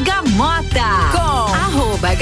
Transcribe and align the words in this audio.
com 0.00 0.38
arroba 0.40 0.69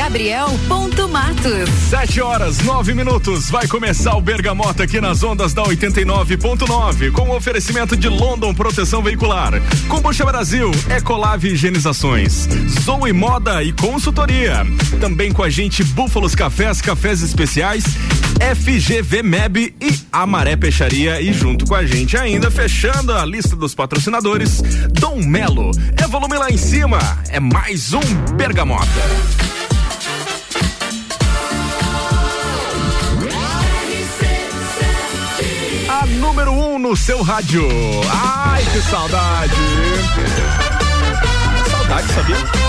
gabriel.matos. 0.08 1.68
Sete 1.90 2.18
horas, 2.22 2.60
nove 2.60 2.94
minutos. 2.94 3.50
Vai 3.50 3.68
começar 3.68 4.16
o 4.16 4.22
Bergamota 4.22 4.84
aqui 4.84 5.02
nas 5.02 5.22
ondas 5.22 5.52
da 5.52 5.62
89.9 5.62 7.12
com 7.12 7.28
o 7.28 7.36
oferecimento 7.36 7.94
de 7.94 8.08
London 8.08 8.54
Proteção 8.54 9.02
Veicular. 9.02 9.52
Combucha 9.86 10.24
Brasil, 10.24 10.70
Ecolave 10.96 11.48
Higienizações, 11.48 12.48
Zoe 12.80 13.12
Moda 13.12 13.62
e 13.62 13.70
Consultoria. 13.70 14.66
Também 14.98 15.30
com 15.30 15.42
a 15.42 15.50
gente 15.50 15.84
Búfalos 15.84 16.34
Cafés, 16.34 16.80
Cafés 16.80 17.20
Especiais, 17.20 17.84
FGV 18.56 19.22
MEB 19.22 19.74
e 19.78 20.00
Amaré 20.10 20.56
Peixaria. 20.56 21.20
E 21.20 21.34
junto 21.34 21.66
com 21.66 21.74
a 21.74 21.84
gente 21.84 22.16
ainda, 22.16 22.50
fechando 22.50 23.12
a 23.12 23.26
lista 23.26 23.54
dos 23.54 23.74
patrocinadores, 23.74 24.62
Dom 24.90 25.18
Melo. 25.18 25.70
É 26.02 26.06
volume 26.06 26.38
lá 26.38 26.48
em 26.48 26.56
cima, 26.56 26.98
é 27.28 27.38
mais 27.38 27.92
um 27.92 28.00
Bergamota. 28.36 29.57
Número 36.38 36.52
um 36.52 36.78
no 36.78 36.96
seu 36.96 37.20
rádio. 37.20 37.66
Ai, 38.12 38.64
que 38.66 38.80
saudade. 38.82 39.54
Saudade, 41.68 42.12
sabia? 42.12 42.67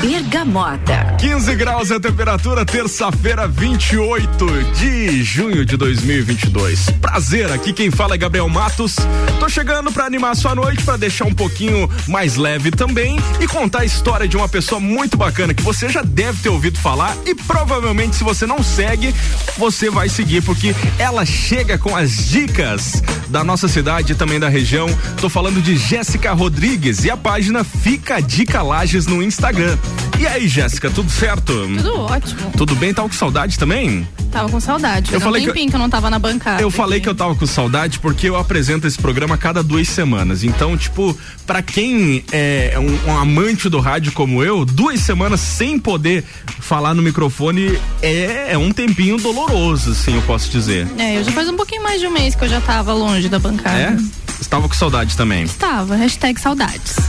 Bergamota. 0.00 1.14
15 1.18 1.54
graus 1.56 1.90
é 1.90 1.96
a 1.96 2.00
temperatura, 2.00 2.64
terça-feira, 2.64 3.46
28 3.46 4.46
de 4.72 5.22
junho 5.22 5.62
de 5.62 5.76
2022. 5.76 6.88
Prazer, 7.02 7.52
aqui 7.52 7.70
quem 7.74 7.90
fala 7.90 8.14
é 8.14 8.18
Gabriel 8.18 8.48
Matos. 8.48 8.96
Tô 9.38 9.46
chegando 9.46 9.92
para 9.92 10.06
animar 10.06 10.34
sua 10.34 10.54
noite, 10.54 10.82
para 10.84 10.96
deixar 10.96 11.26
um 11.26 11.34
pouquinho 11.34 11.86
mais 12.08 12.36
leve 12.36 12.70
também 12.70 13.18
e 13.40 13.46
contar 13.46 13.80
a 13.80 13.84
história 13.84 14.26
de 14.26 14.38
uma 14.38 14.48
pessoa 14.48 14.80
muito 14.80 15.18
bacana 15.18 15.52
que 15.52 15.62
você 15.62 15.90
já 15.90 16.00
deve 16.00 16.40
ter 16.40 16.48
ouvido 16.48 16.78
falar 16.78 17.14
e 17.26 17.34
provavelmente 17.34 18.16
se 18.16 18.24
você 18.24 18.46
não 18.46 18.62
segue, 18.62 19.14
você 19.58 19.90
vai 19.90 20.08
seguir 20.08 20.42
porque 20.42 20.74
ela 20.98 21.26
chega 21.26 21.76
com 21.76 21.94
as 21.94 22.26
dicas 22.26 23.02
da 23.28 23.44
nossa 23.44 23.68
cidade 23.68 24.12
e 24.12 24.14
também 24.16 24.40
da 24.40 24.48
região. 24.48 24.88
Tô 25.20 25.28
falando 25.28 25.60
de 25.60 25.76
Jéssica 25.76 26.32
Rodrigues 26.32 27.04
e 27.04 27.10
a 27.10 27.16
página 27.18 27.62
Fica 27.62 28.16
a 28.16 28.20
Dica 28.20 28.62
Lages 28.62 29.06
no 29.06 29.22
Instagram. 29.22 29.76
E 30.20 30.26
aí, 30.26 30.46
Jéssica, 30.46 30.90
tudo 30.90 31.10
certo? 31.10 31.52
Tudo 31.78 32.00
ótimo. 32.00 32.52
Tudo 32.54 32.76
bem? 32.76 32.92
Tava 32.92 33.08
com 33.08 33.14
saudade 33.14 33.58
também? 33.58 34.06
Tava 34.30 34.50
com 34.50 34.60
saudade. 34.60 35.10
Eu 35.10 35.16
Eu 35.16 35.20
falei 35.20 35.40
um 35.40 35.44
que 35.46 35.52
tempinho 35.52 35.70
que 35.70 35.76
eu 35.76 35.80
não 35.80 35.88
tava 35.88 36.10
na 36.10 36.18
bancada. 36.18 36.60
Eu 36.60 36.70
falei 36.70 37.00
que 37.00 37.08
eu 37.08 37.14
tava 37.14 37.34
com 37.34 37.46
saudade 37.46 37.98
porque 37.98 38.28
eu 38.28 38.36
apresento 38.36 38.86
esse 38.86 38.98
programa 38.98 39.38
cada 39.38 39.62
duas 39.62 39.88
semanas. 39.88 40.44
Então, 40.44 40.76
tipo, 40.76 41.18
pra 41.46 41.62
quem 41.62 42.22
é 42.30 42.74
um, 42.78 43.10
um 43.10 43.18
amante 43.18 43.70
do 43.70 43.80
rádio 43.80 44.12
como 44.12 44.44
eu, 44.44 44.66
duas 44.66 45.00
semanas 45.00 45.40
sem 45.40 45.78
poder 45.78 46.22
falar 46.60 46.92
no 46.92 47.02
microfone 47.02 47.78
é, 48.02 48.52
é 48.52 48.58
um 48.58 48.72
tempinho 48.72 49.16
doloroso, 49.16 49.92
assim, 49.92 50.14
eu 50.14 50.22
posso 50.22 50.50
dizer. 50.50 50.86
É, 50.98 51.18
eu 51.18 51.24
já 51.24 51.32
faz 51.32 51.48
um 51.48 51.56
pouquinho 51.56 51.82
mais 51.82 51.98
de 51.98 52.06
um 52.06 52.10
mês 52.10 52.34
que 52.34 52.44
eu 52.44 52.48
já 52.48 52.60
tava 52.60 52.92
longe 52.92 53.26
da 53.28 53.38
bancada. 53.38 53.78
É? 53.78 53.96
Estava 54.40 54.68
com 54.68 54.74
saudade 54.74 55.16
também. 55.16 55.46
Tava, 55.46 55.94
hashtag 55.96 56.40
saudades. 56.40 56.96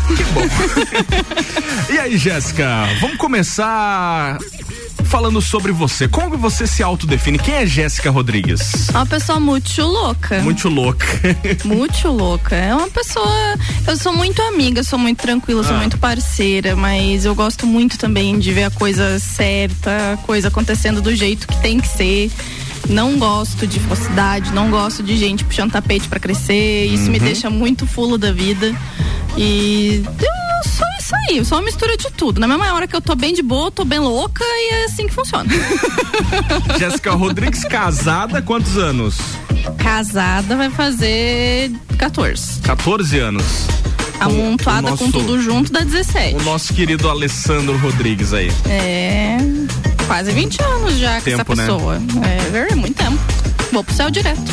E 1.90 2.00
aí, 2.00 2.18
Jéssica, 2.18 2.88
vamos 3.02 3.18
começar 3.18 4.38
falando 5.06 5.42
sobre 5.42 5.74
você. 5.74 6.08
Como 6.08 6.38
você 6.38 6.66
se 6.66 6.82
autodefine? 6.82 7.38
Quem 7.38 7.54
é 7.56 7.66
Jéssica 7.66 8.10
Rodrigues? 8.10 8.88
É 8.90 8.94
uma 8.94 9.06
pessoa 9.06 9.40
muito 9.42 9.82
louca. 9.82 10.40
Muito 10.42 10.70
louca. 10.70 11.06
Muito 11.66 12.08
louca. 12.08 12.56
É 12.56 12.74
uma 12.74 12.90
pessoa. 12.90 13.30
Eu 13.86 13.98
sou 13.98 14.14
muito 14.14 14.42
amiga, 14.42 14.84
sou 14.84 14.98
muito 14.98 15.20
tranquila, 15.22 15.64
sou 15.64 15.76
Ah. 15.76 15.80
muito 15.80 15.98
parceira, 15.98 16.76
mas 16.78 17.26
eu 17.26 17.36
gosto 17.36 17.68
muito 17.68 17.98
também 17.98 18.40
de 18.40 18.54
ver 18.54 18.64
a 18.66 18.72
coisa 18.72 19.20
certa, 19.20 20.14
a 20.14 20.18
coisa 20.18 20.48
acontecendo 20.48 21.02
do 21.02 21.14
jeito 21.14 21.46
que 21.48 21.62
tem 21.62 21.80
que 21.80 21.88
ser. 21.90 22.32
Não 22.90 23.18
gosto 23.18 23.66
de 23.66 23.80
falsidade, 23.80 24.52
não 24.54 24.70
gosto 24.70 25.02
de 25.04 25.16
gente 25.16 25.44
puxando 25.46 25.72
tapete 25.72 26.08
pra 26.10 26.20
crescer. 26.20 26.86
Isso 26.88 27.06
Uhum. 27.06 27.12
me 27.12 27.20
deixa 27.20 27.50
muito 27.50 27.86
fulo 27.88 28.18
da 28.18 28.32
vida. 28.32 28.76
E 29.38 30.04
eu 30.06 30.70
sou 30.70 30.86
isso 31.00 31.16
aí, 31.30 31.38
eu 31.38 31.46
sou 31.46 31.58
uma 31.58 31.64
mistura 31.66 31.96
de 31.96 32.12
tudo. 32.12 32.40
Na 32.40 32.48
mesma 32.48 32.74
hora 32.74 32.88
que 32.88 32.96
eu 32.96 33.02
tô 33.02 33.16
bem 33.16 33.34
de 33.34 33.42
boa, 33.42 33.68
eu 33.68 33.72
tô 33.72 33.86
bem 33.86 34.00
louca 34.00 34.44
e 34.44 34.74
é 34.74 34.86
assim 34.86 35.08
que 35.08 35.14
funciona. 35.14 35.50
Jéssica 36.78 37.12
Rodrigues, 37.14 37.64
casada, 37.64 38.42
quantos 38.42 38.78
anos? 38.78 39.18
Casada 39.78 40.56
vai 40.58 40.70
fazer 40.70 41.72
14. 41.98 42.60
14 42.62 43.20
anos. 43.20 43.46
Amontoada 44.20 44.90
nosso- 44.92 45.04
com 45.06 45.12
tudo 45.12 45.42
junto 45.42 45.72
dá 45.72 45.80
17. 45.82 46.36
O 46.36 46.44
nosso 46.44 46.74
querido 46.74 47.10
Alessandro 47.10 47.76
Rodrigues 47.78 48.34
aí. 48.34 48.52
É. 48.70 49.38
Quase 50.12 50.30
20 50.34 50.62
anos 50.62 50.98
já 50.98 51.20
com 51.20 51.24
Tempo, 51.24 51.54
essa 51.54 51.56
né? 51.56 51.68
pessoa. 51.68 52.02
É, 52.22 52.74
é 52.74 52.76
muito 52.76 52.98
tempo. 52.98 53.18
Vou 53.72 53.82
pro 53.82 53.96
céu 53.96 54.12
direto. 54.12 54.42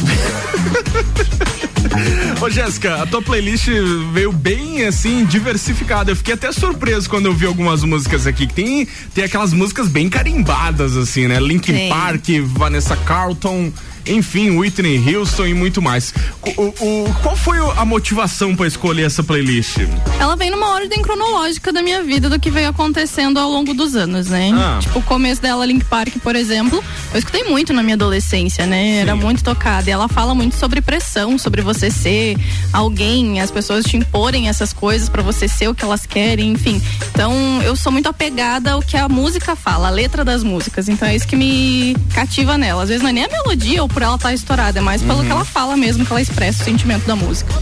Ô 2.41 2.49
Jéssica, 2.49 3.03
a 3.03 3.07
tua 3.07 3.21
playlist 3.21 3.67
veio 4.13 4.31
bem 4.31 4.87
assim, 4.87 5.25
diversificada. 5.25 6.13
Eu 6.13 6.17
fiquei 6.17 6.35
até 6.35 6.53
surpreso 6.53 7.11
quando 7.11 7.27
eu 7.27 7.35
vi 7.35 7.45
algumas 7.45 7.83
músicas 7.83 8.25
aqui. 8.25 8.47
que 8.47 8.55
Tem, 8.55 8.87
tem 9.13 9.25
aquelas 9.25 9.53
músicas 9.53 9.89
bem 9.89 10.09
carimbadas, 10.09 10.97
assim, 10.97 11.27
né? 11.27 11.41
Linkin. 11.41 11.89
Park, 11.89 12.29
Vanessa 12.45 12.97
Carlton, 12.97 13.73
enfim, 14.09 14.51
Whitney 14.59 15.15
Houston 15.17 15.47
e 15.47 15.55
muito 15.55 15.81
mais. 15.83 16.13
O, 16.57 16.63
o- 17.07 17.15
qual 17.23 17.37
foi 17.37 17.59
a 17.77 17.85
motivação 17.85 18.55
pra 18.57 18.67
escolher 18.67 19.05
essa 19.07 19.23
playlist? 19.23 19.77
Ela 20.19 20.37
vem 20.37 20.51
numa 20.51 20.69
ordem 20.75 21.01
cronológica 21.03 21.73
da 21.73 21.83
minha 21.83 22.03
vida 22.03 22.29
do 22.29 22.39
que 22.41 22.51
veio 22.51 22.69
acontecendo 22.69 23.39
ao 23.39 23.51
longo 23.51 23.75
dos 23.75 23.95
anos, 23.97 24.29
né? 24.29 24.51
Ah. 24.55 24.79
Tipo, 24.81 24.99
o 24.99 25.03
começo 25.03 25.41
dela, 25.43 25.65
Link 25.67 25.85
Park, 25.85 26.17
por 26.23 26.35
exemplo, 26.37 26.83
eu 27.13 27.19
escutei 27.19 27.45
muito 27.45 27.73
na 27.73 27.83
minha 27.83 27.95
adolescência, 27.95 28.67
né? 28.67 28.97
Era 28.99 29.15
muito 29.17 29.43
tocada. 29.45 29.89
E 29.89 29.93
ela 29.93 30.09
fala 30.09 30.35
muito 30.35 30.57
sobre 30.57 30.81
pressão, 30.81 31.39
sobre 31.39 31.63
você 31.63 31.91
ser 31.91 32.37
alguém, 32.73 33.41
as 33.41 33.51
pessoas 33.51 33.85
te 33.85 33.97
imporem 33.97 34.49
essas 34.49 34.73
coisas 34.73 35.09
pra 35.09 35.23
você 35.23 35.49
ser 35.49 35.69
o 35.69 35.75
que 35.75 35.85
elas 35.85 36.07
querem, 36.07 36.53
enfim. 36.53 36.81
Então, 37.13 37.61
eu 37.63 37.75
sou 37.77 37.91
muito 37.93 38.09
apegada 38.09 38.73
ao 38.73 38.81
que 38.83 38.97
a 38.97 39.09
música 39.09 39.57
fala, 39.57 39.89
a 39.89 39.91
letra 39.91 40.25
das 40.25 40.43
músicas. 40.43 40.89
Então, 40.89 41.09
é 41.09 41.17
isso 41.17 41.27
que 41.27 41.37
me 41.37 41.97
cativa 42.15 42.57
nela. 42.59 42.83
Às 42.83 42.89
vezes 42.89 43.03
não 43.03 43.11
é 43.11 43.13
nem 43.13 43.25
a 43.25 43.29
melodia 43.29 43.83
ou 43.83 43.89
por 43.99 44.05
ela 44.05 44.15
estar 44.15 44.33
estourada, 44.33 44.79
é 44.79 44.81
mais 44.81 45.03
pelo 45.03 45.25
que 45.25 45.31
ela 45.33 45.45
fala 45.45 45.77
mesmo, 45.77 46.07
que 46.07 46.13
ela 46.13 46.23
expressa 46.23 46.63
o 46.63 46.65
sentimento 46.65 47.05
da 47.05 47.17
música. 47.17 47.53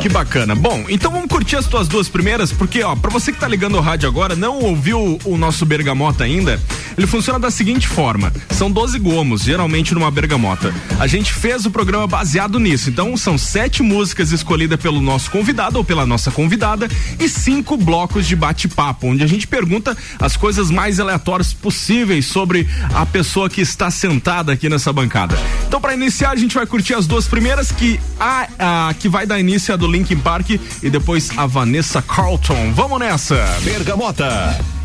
Que 0.00 0.08
bacana. 0.08 0.54
Bom, 0.54 0.84
então 0.88 1.10
vamos 1.10 1.26
curtir 1.26 1.56
as 1.56 1.66
tuas 1.66 1.88
duas 1.88 2.08
primeiras, 2.08 2.52
porque, 2.52 2.82
ó, 2.84 2.94
pra 2.94 3.10
você 3.10 3.32
que 3.32 3.40
tá 3.40 3.48
ligando 3.48 3.76
o 3.76 3.80
rádio 3.80 4.08
agora, 4.08 4.36
não 4.36 4.60
ouviu 4.60 5.18
o 5.24 5.36
nosso 5.36 5.66
bergamota 5.66 6.22
ainda, 6.22 6.60
ele 6.96 7.06
funciona 7.06 7.38
da 7.38 7.50
seguinte 7.50 7.88
forma: 7.88 8.32
são 8.50 8.70
12 8.70 8.96
gomos, 9.00 9.42
geralmente 9.42 9.94
numa 9.94 10.10
bergamota. 10.10 10.72
A 11.00 11.08
gente 11.08 11.34
fez 11.34 11.66
o 11.66 11.70
programa 11.70 12.06
baseado 12.06 12.60
nisso, 12.60 12.90
então 12.90 13.16
são 13.16 13.36
sete 13.36 13.82
músicas 13.82 14.30
escolhidas 14.30 14.78
pelo 14.80 15.00
nosso 15.00 15.32
convidado 15.32 15.78
ou 15.78 15.84
pela 15.84 16.06
nossa 16.06 16.30
convidada 16.30 16.88
e 17.18 17.28
cinco 17.28 17.76
blocos 17.76 18.26
de 18.26 18.36
bate-papo, 18.36 19.08
onde 19.08 19.24
a 19.24 19.26
gente 19.26 19.48
pergunta 19.48 19.96
as 20.20 20.36
coisas 20.36 20.70
mais 20.70 21.00
aleatórias 21.00 21.52
possíveis 21.52 22.26
sobre 22.26 22.68
a 22.94 23.04
pessoa 23.04 23.50
que 23.50 23.60
está 23.60 23.90
sentada 23.90 24.52
aqui 24.52 24.68
nessa 24.68 24.92
bancada. 24.92 25.36
Então, 25.66 25.80
pra 25.80 25.92
iniciar, 25.92 26.30
a 26.30 26.36
gente 26.36 26.54
vai 26.54 26.66
curtir 26.66 26.94
as 26.94 27.06
duas 27.06 27.26
primeiras, 27.26 27.72
que 27.72 27.98
a, 28.20 28.88
a 28.88 28.94
que 28.94 29.08
vai 29.08 29.26
dar 29.26 29.40
início 29.40 29.74
a 29.74 29.76
do 29.76 29.87
Linkin 29.88 30.20
Park 30.20 30.50
e 30.82 30.90
depois 30.90 31.30
a 31.36 31.46
Vanessa 31.46 32.02
Carlton. 32.02 32.72
Vamos 32.74 32.98
nessa! 33.00 33.44
Bergamota. 33.62 34.77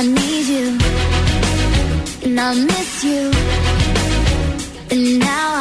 I 0.00 0.06
need 0.06 0.46
you, 0.46 0.66
and 2.24 2.40
I 2.40 2.54
miss 2.54 3.04
you, 3.04 3.30
and 4.90 5.18
now 5.18 5.46
I 5.56 5.59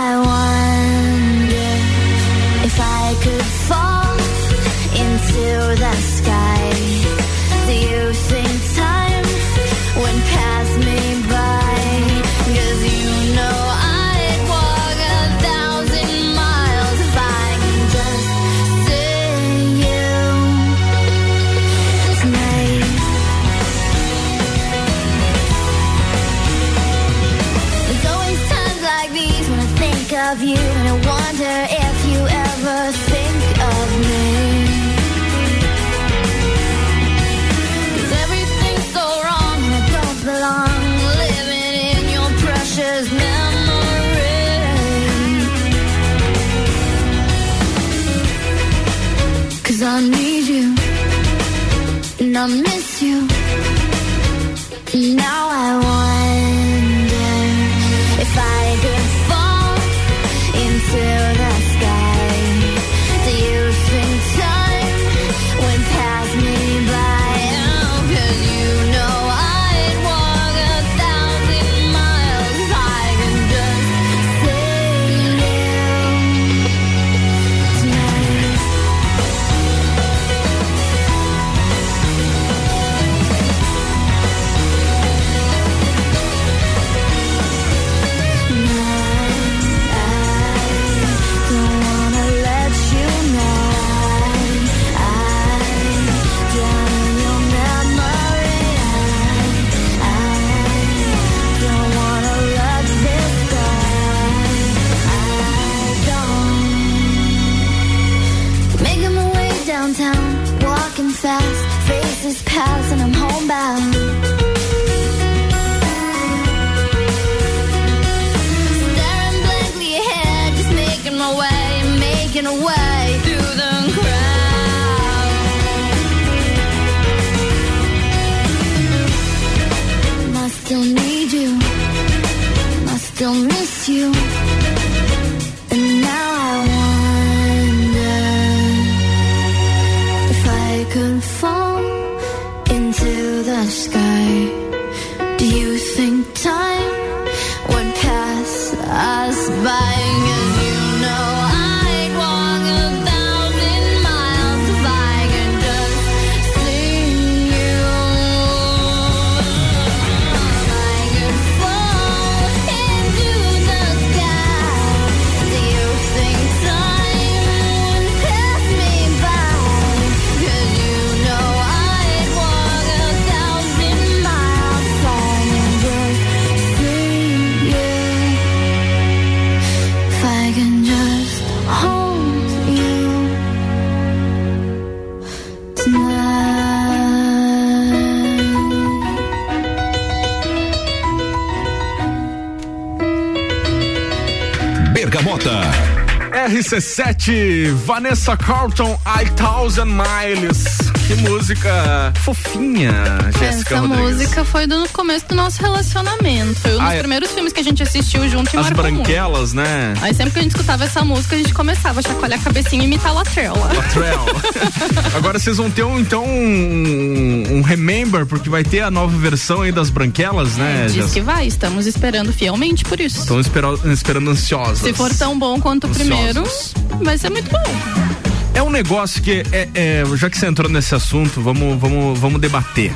RC7, 196.50 197.74
Vanessa 197.74 198.36
Carlton, 198.36 198.96
I 199.06 199.26
Thousand 199.36 199.90
Miles. 199.90 200.89
Que 201.10 201.16
música 201.28 202.14
fofinha, 202.24 202.94
Jéssica 203.40 203.74
Essa 203.78 203.80
Rodrigues. 203.88 204.12
música 204.18 204.46
foi 204.46 204.68
do 204.68 204.88
começo 204.90 205.26
do 205.28 205.34
nosso 205.34 205.60
relacionamento. 205.60 206.54
Foi 206.60 206.76
um 206.76 206.78
dos 206.78 206.86
Ah, 206.88 206.94
é. 206.94 207.00
primeiros 207.00 207.32
filmes 207.32 207.52
que 207.52 207.60
a 207.60 207.64
gente 207.64 207.82
assistiu 207.82 208.30
junto 208.30 208.56
e 208.56 208.58
As 208.60 208.66
marcou 208.68 208.84
muito. 208.84 208.96
branquelas, 208.98 209.52
né? 209.52 209.96
Aí 210.04 210.14
sempre 210.14 210.34
que 210.34 210.40
a 210.40 210.42
gente 210.44 210.52
escutava 210.52 210.84
essa 210.84 211.04
música, 211.04 211.36
a 211.36 211.40
gente 211.40 211.52
começava 211.52 212.00
a 212.00 212.04
chacoalhar 212.04 212.40
a 212.40 212.44
cabecinha 212.44 212.84
e 212.84 212.86
imitar 212.86 213.10
a 213.10 213.14
Latrella. 213.16 213.72
Latrell. 213.74 214.26
Agora 215.18 215.40
vocês 215.40 215.58
vão 215.58 215.72
ter 215.72 215.82
um, 215.84 216.00
então 216.00 216.24
um, 216.24 217.58
um 217.58 217.62
remember, 217.64 218.28
porque 218.28 218.48
vai 218.48 218.64
ter 218.64 218.82
a 218.82 218.92
nova 218.92 219.18
versão 219.18 219.64
aí 219.64 219.72
das 219.72 219.90
branquelas, 219.90 220.58
né? 220.58 220.84
Diz 220.86 220.94
Jéssica? 220.94 221.14
que 221.16 221.22
vai, 221.22 221.48
estamos 221.48 221.88
esperando 221.88 222.32
fielmente 222.32 222.84
por 222.86 223.00
isso. 223.00 223.22
Estão 223.22 223.40
esperando, 223.40 224.30
ansiosas. 224.30 224.78
Se 224.78 224.94
for 224.94 225.12
tão 225.16 225.40
bom 225.40 225.60
quanto 225.60 225.88
o 225.88 225.90
Ansiosos. 225.90 226.08
primeiro, 226.08 227.04
vai 227.04 227.18
ser 227.18 227.32
muito 227.32 227.50
bom. 227.50 228.29
É 228.60 228.62
um 228.62 228.70
negócio 228.70 229.22
que, 229.22 229.42
é, 229.54 229.70
é, 229.74 230.04
já 230.18 230.30
que 230.30 230.38
você 230.38 230.46
entrou 230.46 230.70
nesse 230.70 230.94
assunto, 230.94 231.40
vamos, 231.40 231.80
vamos, 231.80 232.20
vamos 232.20 232.42
debater. 232.42 232.94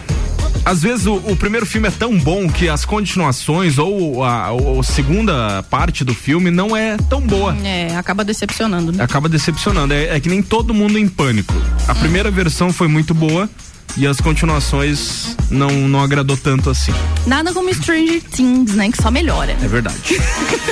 Às 0.66 0.82
vezes 0.82 1.06
o, 1.06 1.16
o 1.16 1.38
primeiro 1.38 1.66
filme 1.66 1.88
é 1.88 1.92
tão 1.92 2.20
bom 2.20 2.50
que 2.50 2.68
as 2.68 2.84
continuações 2.84 3.78
ou 3.78 4.26
a, 4.26 4.52
ou 4.52 4.82
a 4.82 4.84
segunda 4.84 5.64
parte 5.70 6.04
do 6.04 6.14
filme 6.14 6.52
não 6.52 6.76
é 6.76 6.98
tão 7.10 7.22
boa. 7.22 7.56
É, 7.64 7.96
acaba 7.96 8.26
decepcionando. 8.26 8.92
né? 8.92 9.02
Acaba 9.02 9.30
decepcionando. 9.30 9.94
É, 9.94 10.18
é 10.18 10.20
que 10.20 10.28
nem 10.28 10.44
todo 10.44 10.74
mundo 10.74 11.00
em 11.00 11.08
pânico. 11.08 11.54
A 11.88 11.96
primeira 11.96 12.30
versão 12.30 12.74
foi 12.74 12.90
muito 12.90 13.14
boa 13.14 13.50
e 13.96 14.06
as 14.06 14.20
continuações 14.20 15.38
não, 15.50 15.70
não 15.88 16.02
agradou 16.02 16.36
tanto 16.36 16.70
assim. 16.70 16.94
Nada 17.26 17.54
como 17.54 17.74
Stranger 17.74 18.22
Things, 18.22 18.76
né? 18.76 18.92
Que 18.92 19.02
só 19.02 19.10
melhora. 19.10 19.54
É 19.54 19.68
verdade. 19.70 19.98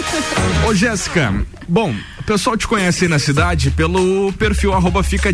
Ô, 0.67 0.73
Jéssica, 0.73 1.33
bom, 1.65 1.95
O 2.21 2.23
pessoal 2.23 2.55
te 2.55 2.67
conhece 2.67 3.05
aí 3.05 3.09
na 3.09 3.17
cidade 3.17 3.71
pelo 3.71 4.31
perfil 4.33 4.73
arroba 4.73 5.01
fica 5.01 5.33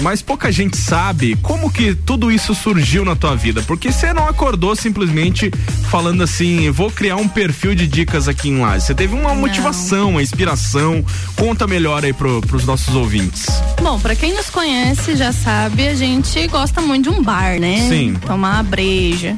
mas 0.00 0.22
pouca 0.22 0.52
gente 0.52 0.76
sabe 0.76 1.36
como 1.42 1.72
que 1.72 1.92
tudo 1.92 2.30
isso 2.30 2.54
surgiu 2.54 3.04
na 3.04 3.16
tua 3.16 3.34
vida, 3.34 3.62
porque 3.62 3.90
você 3.90 4.12
não 4.12 4.28
acordou 4.28 4.76
simplesmente 4.76 5.50
falando 5.90 6.22
assim, 6.22 6.70
vou 6.70 6.88
criar 6.88 7.16
um 7.16 7.26
perfil 7.26 7.74
de 7.74 7.88
dicas 7.88 8.28
aqui 8.28 8.48
em 8.48 8.60
Lages. 8.60 8.84
Você 8.84 8.94
teve 8.94 9.12
uma 9.12 9.34
motivação, 9.34 10.10
uma 10.10 10.22
inspiração. 10.22 11.04
Conta 11.34 11.66
melhor 11.66 12.04
aí 12.04 12.12
pro, 12.12 12.40
pros 12.42 12.64
nossos 12.64 12.94
ouvintes. 12.94 13.46
Bom, 13.82 13.98
pra 13.98 14.14
quem 14.14 14.34
nos 14.34 14.48
conhece 14.48 15.16
já 15.16 15.32
sabe, 15.32 15.88
a 15.88 15.96
gente 15.96 16.46
gosta 16.46 16.80
muito 16.80 17.10
de 17.10 17.18
um 17.18 17.22
bar, 17.22 17.58
né? 17.58 17.88
Sim. 17.88 18.14
Tomar 18.24 18.58
uma 18.58 18.62
breja. 18.62 19.36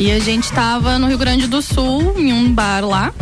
E 0.00 0.10
a 0.10 0.18
gente 0.18 0.50
tava 0.50 0.98
no 0.98 1.06
Rio 1.06 1.18
Grande 1.18 1.46
do 1.46 1.62
Sul, 1.62 2.14
em 2.18 2.32
um 2.32 2.52
bar 2.52 2.84
lá. 2.84 3.12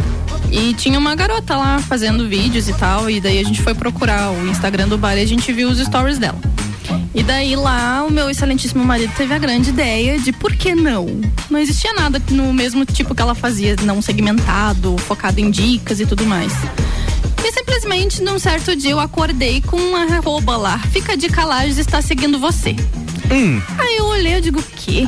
E 0.50 0.74
tinha 0.74 0.98
uma 0.98 1.14
garota 1.14 1.56
lá 1.56 1.78
fazendo 1.78 2.28
vídeos 2.28 2.68
e 2.68 2.72
tal. 2.74 3.08
E 3.10 3.20
daí 3.20 3.38
a 3.38 3.44
gente 3.44 3.62
foi 3.62 3.74
procurar 3.74 4.30
o 4.30 4.46
Instagram 4.48 4.88
do 4.88 4.98
bar 4.98 5.16
e 5.16 5.22
a 5.22 5.26
gente 5.26 5.52
viu 5.52 5.68
os 5.68 5.78
stories 5.78 6.18
dela. 6.18 6.38
E 7.14 7.22
daí 7.22 7.56
lá 7.56 8.04
o 8.06 8.10
meu 8.10 8.30
excelentíssimo 8.30 8.84
marido 8.84 9.12
teve 9.16 9.34
a 9.34 9.38
grande 9.38 9.70
ideia 9.70 10.18
de 10.18 10.32
por 10.32 10.54
que 10.54 10.74
não? 10.74 11.20
Não 11.50 11.58
existia 11.58 11.92
nada 11.92 12.22
no 12.30 12.52
mesmo 12.52 12.84
tipo 12.84 13.14
que 13.14 13.20
ela 13.20 13.34
fazia, 13.34 13.76
não 13.82 14.00
segmentado, 14.00 14.96
focado 14.98 15.40
em 15.40 15.50
dicas 15.50 16.00
e 16.00 16.06
tudo 16.06 16.24
mais. 16.24 16.52
E 17.44 17.52
simplesmente 17.52 18.22
num 18.22 18.38
certo 18.38 18.76
dia 18.76 18.90
eu 18.92 19.00
acordei 19.00 19.60
com 19.60 19.76
uma 19.76 20.04
arroba 20.04 20.56
lá. 20.56 20.78
Fica 20.78 21.16
de 21.16 21.28
calagens 21.28 21.78
está 21.78 22.00
seguindo 22.00 22.38
você. 22.38 22.76
Hum, 23.30 23.60
Aí 23.78 23.96
eu 23.96 24.06
olhei, 24.06 24.36
eu 24.36 24.40
digo, 24.40 24.60
o 24.60 24.64
quê? 24.76 25.06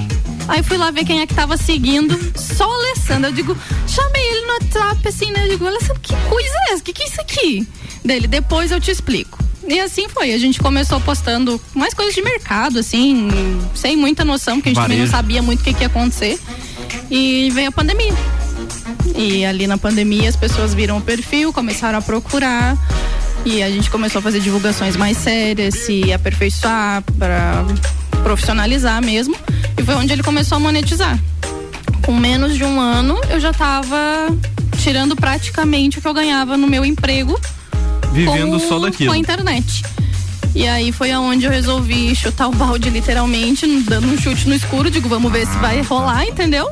Aí 0.50 0.64
fui 0.64 0.76
lá 0.76 0.90
ver 0.90 1.04
quem 1.04 1.21
é 1.21 1.26
que 1.28 1.33
tava 1.35 1.57
seguindo. 1.57 2.19
Só 2.35 2.69
o 2.69 2.73
Alessandro. 2.73 3.30
Eu 3.30 3.33
digo, 3.33 3.57
chamei 3.87 4.21
ele 4.21 4.47
no 4.47 4.52
WhatsApp, 4.54 5.09
assim, 5.09 5.30
né? 5.30 5.45
Eu 5.45 5.50
digo, 5.50 5.64
Alessandro, 5.64 6.00
que 6.02 6.12
coisa 6.28 6.52
é 6.66 6.73
essa? 6.73 6.80
O 6.80 6.83
que, 6.83 6.92
que 6.92 7.04
é 7.04 7.07
isso 7.07 7.21
aqui? 7.21 7.69
Dele, 8.04 8.26
depois 8.26 8.73
eu 8.73 8.80
te 8.80 8.90
explico. 8.90 9.38
E 9.69 9.78
assim 9.78 10.09
foi. 10.09 10.35
A 10.35 10.38
gente 10.38 10.59
começou 10.59 11.00
postando 11.00 11.61
mais 11.73 11.95
coisas 11.95 12.12
de 12.12 12.21
mercado, 12.21 12.80
assim, 12.80 13.28
sem 13.76 13.97
muita 13.97 14.25
noção, 14.25 14.57
porque 14.57 14.71
a 14.71 14.73
gente 14.73 14.83
também 14.83 14.99
não 14.99 15.07
Varejo. 15.07 15.16
sabia 15.16 15.40
muito 15.40 15.61
o 15.61 15.62
que, 15.62 15.73
que 15.73 15.83
ia 15.83 15.87
acontecer. 15.87 16.40
E 17.09 17.49
veio 17.50 17.69
a 17.69 17.73
pandemia. 17.73 18.12
E 19.14 19.45
ali 19.45 19.69
na 19.69 19.78
pandemia 19.78 20.28
as 20.28 20.35
pessoas 20.35 20.75
viram 20.75 20.99
o 20.99 21.00
perfil, 21.00 21.52
começaram 21.52 22.00
a 22.00 22.02
procurar. 22.02 22.76
E 23.45 23.62
a 23.62 23.71
gente 23.71 23.88
começou 23.88 24.19
a 24.19 24.23
fazer 24.23 24.40
divulgações 24.40 24.97
mais 24.97 25.16
sérias, 25.16 25.75
se 25.75 26.12
aperfeiçoar 26.12 27.04
para 27.16 27.64
profissionalizar 28.25 29.00
mesmo. 29.04 29.37
E 29.80 29.82
foi 29.82 29.94
onde 29.94 30.12
ele 30.12 30.22
começou 30.22 30.56
a 30.56 30.60
monetizar. 30.60 31.18
Com 32.04 32.14
menos 32.14 32.54
de 32.54 32.62
um 32.62 32.78
ano, 32.78 33.18
eu 33.30 33.40
já 33.40 33.50
estava 33.50 33.96
tirando 34.82 35.16
praticamente 35.16 35.99
o 35.99 36.02
que 36.02 36.06
eu 36.06 36.12
ganhava 36.12 36.54
no 36.58 36.66
meu 36.66 36.84
emprego 36.84 37.40
vivendo 38.12 38.50
com, 38.50 38.68
só 38.68 38.78
daquilo. 38.78 39.08
com 39.08 39.16
a 39.16 39.18
internet. 39.18 39.82
E 40.54 40.68
aí 40.68 40.92
foi 40.92 41.10
aonde 41.12 41.46
eu 41.46 41.50
resolvi 41.50 42.14
chutar 42.14 42.49
o 42.49 42.52
balde 42.52 42.90
literalmente, 42.90 43.66
dando 43.88 44.06
um 44.08 44.18
chute 44.18 44.46
no 44.46 44.54
escuro, 44.54 44.90
digo, 44.90 45.08
vamos 45.08 45.32
ver 45.32 45.46
se 45.46 45.56
vai 45.56 45.80
rolar, 45.80 46.26
entendeu? 46.26 46.70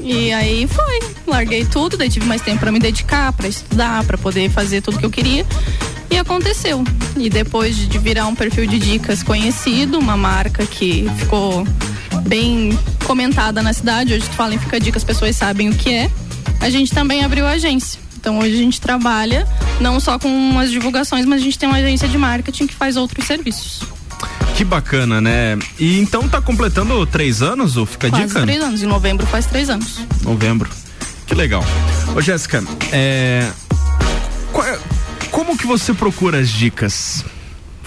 E 0.00 0.32
aí 0.32 0.66
foi, 0.66 0.98
larguei 1.28 1.64
tudo, 1.64 1.96
daí 1.96 2.10
tive 2.10 2.26
mais 2.26 2.42
tempo 2.42 2.58
para 2.58 2.72
me 2.72 2.80
dedicar, 2.80 3.32
para 3.34 3.46
estudar, 3.46 4.02
para 4.02 4.18
poder 4.18 4.50
fazer 4.50 4.80
tudo 4.80 4.98
que 4.98 5.06
eu 5.06 5.10
queria. 5.10 5.46
E 6.10 6.18
aconteceu. 6.18 6.82
E 7.16 7.30
depois 7.30 7.76
de 7.76 7.98
virar 7.98 8.26
um 8.26 8.34
perfil 8.34 8.66
de 8.66 8.80
dicas 8.80 9.22
conhecido, 9.22 9.96
uma 9.96 10.16
marca 10.16 10.66
que 10.66 11.06
ficou 11.18 11.64
bem 12.26 12.78
comentada 13.04 13.62
na 13.62 13.72
cidade, 13.72 14.14
hoje 14.14 14.28
tu 14.28 14.34
fala 14.34 14.54
em 14.54 14.58
Fica 14.58 14.78
Dica, 14.80 14.98
as 14.98 15.04
pessoas 15.04 15.36
sabem 15.36 15.68
o 15.70 15.74
que 15.74 15.92
é. 15.92 16.10
A 16.60 16.70
gente 16.70 16.92
também 16.92 17.24
abriu 17.24 17.46
a 17.46 17.50
agência. 17.52 18.00
Então 18.16 18.38
hoje 18.40 18.54
a 18.54 18.58
gente 18.58 18.80
trabalha 18.80 19.46
não 19.80 20.00
só 20.00 20.18
com 20.18 20.58
as 20.58 20.70
divulgações, 20.70 21.24
mas 21.24 21.40
a 21.40 21.44
gente 21.44 21.58
tem 21.58 21.68
uma 21.68 21.78
agência 21.78 22.08
de 22.08 22.18
marketing 22.18 22.66
que 22.66 22.74
faz 22.74 22.96
outros 22.96 23.26
serviços. 23.26 23.82
Que 24.56 24.64
bacana, 24.64 25.20
né? 25.20 25.56
E 25.78 26.00
então 26.00 26.28
tá 26.28 26.40
completando 26.40 27.06
três 27.06 27.42
anos 27.42 27.76
o 27.76 27.86
Fica 27.86 28.10
Quase 28.10 28.26
Dica? 28.26 28.42
três 28.42 28.60
anos. 28.62 28.82
Em 28.82 28.86
novembro 28.86 29.24
faz 29.26 29.46
três 29.46 29.70
anos. 29.70 30.00
Novembro. 30.22 30.68
Que 31.26 31.34
legal. 31.34 31.64
Ô 32.16 32.20
Jéssica, 32.20 32.64
é... 32.90 33.48
qual 34.52 34.66
é- 34.66 34.78
como 35.30 35.56
que 35.56 35.66
você 35.66 35.94
procura 35.94 36.40
as 36.40 36.48
dicas? 36.48 37.24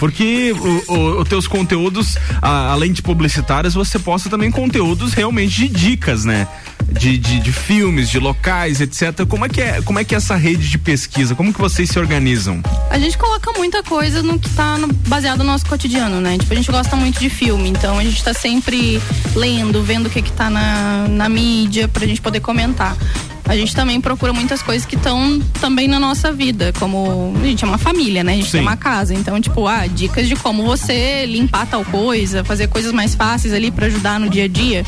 Porque 0.02 0.52
os 0.88 1.28
teus 1.28 1.46
conteúdos, 1.46 2.16
a- 2.42 2.72
além 2.72 2.92
de 2.92 3.00
publicitários, 3.00 3.72
você 3.74 4.00
posta 4.00 4.28
também 4.28 4.50
conteúdos 4.50 5.12
realmente 5.12 5.54
de 5.54 5.68
dicas, 5.68 6.24
né? 6.24 6.48
De, 6.90 7.16
de, 7.16 7.38
de 7.38 7.52
filmes, 7.52 8.10
de 8.10 8.18
locais, 8.18 8.80
etc. 8.80 9.24
Como 9.28 9.44
é, 9.46 9.48
que 9.48 9.60
é, 9.60 9.80
como 9.82 10.00
é 10.00 10.04
que 10.04 10.12
é 10.12 10.18
essa 10.18 10.34
rede 10.34 10.68
de 10.68 10.76
pesquisa? 10.76 11.36
Como 11.36 11.52
que 11.52 11.60
vocês 11.60 11.88
se 11.88 12.00
organizam? 12.00 12.60
A 12.90 12.98
gente 12.98 13.16
coloca 13.16 13.52
muita 13.56 13.80
coisa 13.84 14.24
no 14.24 14.40
que 14.40 14.50
tá 14.50 14.76
no- 14.76 14.88
baseado 15.06 15.38
no 15.38 15.44
nosso 15.44 15.66
cotidiano, 15.66 16.20
né? 16.20 16.36
Tipo, 16.36 16.52
a 16.52 16.56
gente 16.56 16.72
gosta 16.72 16.96
muito 16.96 17.20
de 17.20 17.30
filme, 17.30 17.68
então 17.68 17.96
a 17.96 18.02
gente 18.02 18.24
tá 18.24 18.34
sempre 18.34 19.00
lendo, 19.36 19.84
vendo 19.84 20.06
o 20.08 20.10
que 20.10 20.20
que 20.20 20.32
tá 20.32 20.50
na, 20.50 21.06
na 21.08 21.28
mídia 21.28 21.86
pra 21.86 22.04
gente 22.08 22.20
poder 22.20 22.40
comentar. 22.40 22.96
A 23.44 23.56
gente 23.56 23.74
também 23.74 24.00
procura 24.00 24.32
muitas 24.32 24.62
coisas 24.62 24.86
que 24.86 24.94
estão 24.94 25.40
também 25.60 25.88
na 25.88 25.98
nossa 25.98 26.32
vida, 26.32 26.72
como 26.78 27.34
a 27.42 27.44
gente 27.44 27.64
é 27.64 27.66
uma 27.66 27.78
família, 27.78 28.22
né? 28.22 28.32
A 28.32 28.36
gente 28.36 28.46
Sim. 28.46 28.52
tem 28.52 28.60
uma 28.60 28.76
casa, 28.76 29.14
então 29.14 29.40
tipo, 29.40 29.66
ah, 29.66 29.86
dicas 29.86 30.28
de 30.28 30.36
como 30.36 30.62
você 30.62 31.26
limpar 31.26 31.66
tal 31.66 31.84
coisa, 31.84 32.44
fazer 32.44 32.68
coisas 32.68 32.92
mais 32.92 33.14
fáceis 33.14 33.52
ali 33.52 33.70
pra 33.70 33.86
ajudar 33.86 34.20
no 34.20 34.30
dia 34.30 34.44
a 34.44 34.48
dia. 34.48 34.84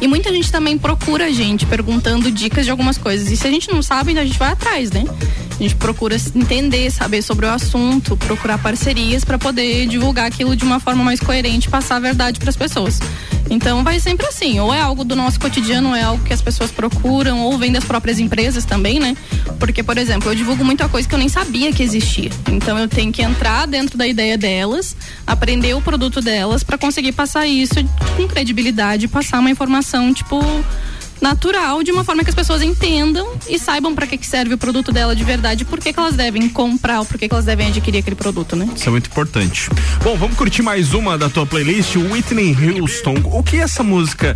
E 0.00 0.06
muita 0.06 0.32
gente 0.32 0.50
também 0.50 0.78
procura 0.78 1.26
a 1.26 1.30
gente 1.30 1.66
perguntando 1.66 2.30
dicas 2.30 2.64
de 2.64 2.70
algumas 2.70 2.96
coisas. 2.96 3.30
E 3.30 3.36
se 3.36 3.46
a 3.46 3.50
gente 3.50 3.70
não 3.70 3.82
sabe, 3.82 4.16
a 4.18 4.24
gente 4.24 4.38
vai 4.38 4.52
atrás, 4.52 4.90
né? 4.90 5.04
A 5.58 5.62
gente 5.62 5.74
procura 5.74 6.16
entender, 6.36 6.88
saber 6.90 7.20
sobre 7.20 7.44
o 7.44 7.50
assunto, 7.50 8.16
procurar 8.16 8.58
parcerias 8.58 9.24
para 9.24 9.36
poder 9.38 9.88
divulgar 9.88 10.26
aquilo 10.26 10.54
de 10.54 10.62
uma 10.64 10.78
forma 10.78 11.02
mais 11.02 11.18
coerente, 11.18 11.68
passar 11.68 11.96
a 11.96 12.00
verdade 12.00 12.38
para 12.38 12.48
as 12.48 12.56
pessoas. 12.56 13.00
Então 13.50 13.82
vai 13.82 13.98
sempre 13.98 14.26
assim, 14.26 14.60
ou 14.60 14.72
é 14.72 14.80
algo 14.80 15.04
do 15.04 15.16
nosso 15.16 15.40
cotidiano, 15.40 15.88
ou 15.88 15.96
é 15.96 16.02
algo 16.02 16.22
que 16.22 16.32
as 16.32 16.40
pessoas 16.40 16.70
procuram, 16.70 17.40
ou 17.40 17.58
vem 17.58 17.72
das 17.72 17.84
próprias 17.84 18.20
empresas 18.20 18.64
também, 18.64 19.00
né? 19.00 19.16
Porque, 19.58 19.82
por 19.82 19.96
exemplo, 19.98 20.30
eu 20.30 20.34
divulgo 20.34 20.64
muita 20.64 20.88
coisa 20.88 21.08
que 21.08 21.14
eu 21.14 21.18
nem 21.18 21.28
sabia 21.28 21.72
que 21.72 21.82
existia. 21.82 22.30
Então 22.52 22.78
eu 22.78 22.86
tenho 22.86 23.10
que 23.10 23.22
entrar 23.22 23.66
dentro 23.66 23.96
da 23.96 24.06
ideia 24.06 24.36
delas, 24.36 24.94
aprender 25.26 25.74
o 25.74 25.80
produto 25.80 26.20
delas 26.20 26.62
para 26.62 26.76
conseguir 26.78 27.12
passar 27.12 27.46
isso 27.46 27.74
com 28.16 28.28
credibilidade, 28.28 29.08
passar 29.08 29.40
uma 29.40 29.50
informação 29.50 29.87
tipo 30.14 30.40
natural, 31.20 31.82
de 31.82 31.90
uma 31.90 32.04
forma 32.04 32.22
que 32.22 32.30
as 32.30 32.34
pessoas 32.34 32.62
entendam 32.62 33.28
e 33.48 33.58
saibam 33.58 33.94
para 33.94 34.06
que, 34.06 34.16
que 34.16 34.26
serve 34.26 34.54
o 34.54 34.58
produto 34.58 34.92
dela 34.92 35.14
de 35.14 35.24
verdade, 35.24 35.64
por 35.64 35.78
que, 35.78 35.92
que 35.92 35.98
elas 35.98 36.14
devem 36.14 36.48
comprar, 36.48 37.00
ou 37.00 37.04
por 37.04 37.18
que, 37.18 37.28
que 37.28 37.34
elas 37.34 37.44
devem 37.44 37.68
adquirir 37.68 37.98
aquele 37.98 38.16
produto, 38.16 38.54
né? 38.56 38.68
Isso 38.74 38.88
é 38.88 38.90
muito 38.90 39.08
importante. 39.08 39.68
Bom, 40.02 40.16
vamos 40.16 40.36
curtir 40.36 40.62
mais 40.62 40.94
uma 40.94 41.18
da 41.18 41.28
tua 41.28 41.46
playlist, 41.46 41.96
Whitney 41.96 42.56
Houston. 42.56 43.16
O 43.24 43.42
que 43.42 43.56
essa 43.56 43.82
música 43.82 44.34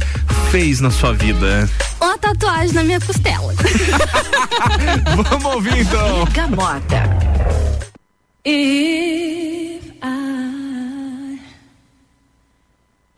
fez 0.51 0.81
na 0.81 0.91
sua 0.91 1.13
vida? 1.13 1.69
Uma 2.01 2.19
tatuagem 2.19 2.75
na 2.75 2.83
minha 2.83 3.01
costela. 3.01 3.55
Vamos 5.31 5.55
ouvir 5.55 5.79
então. 5.79 6.27
Gamota. 6.33 7.03
If 8.45 9.72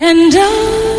And 0.00 0.32
I 0.34 0.97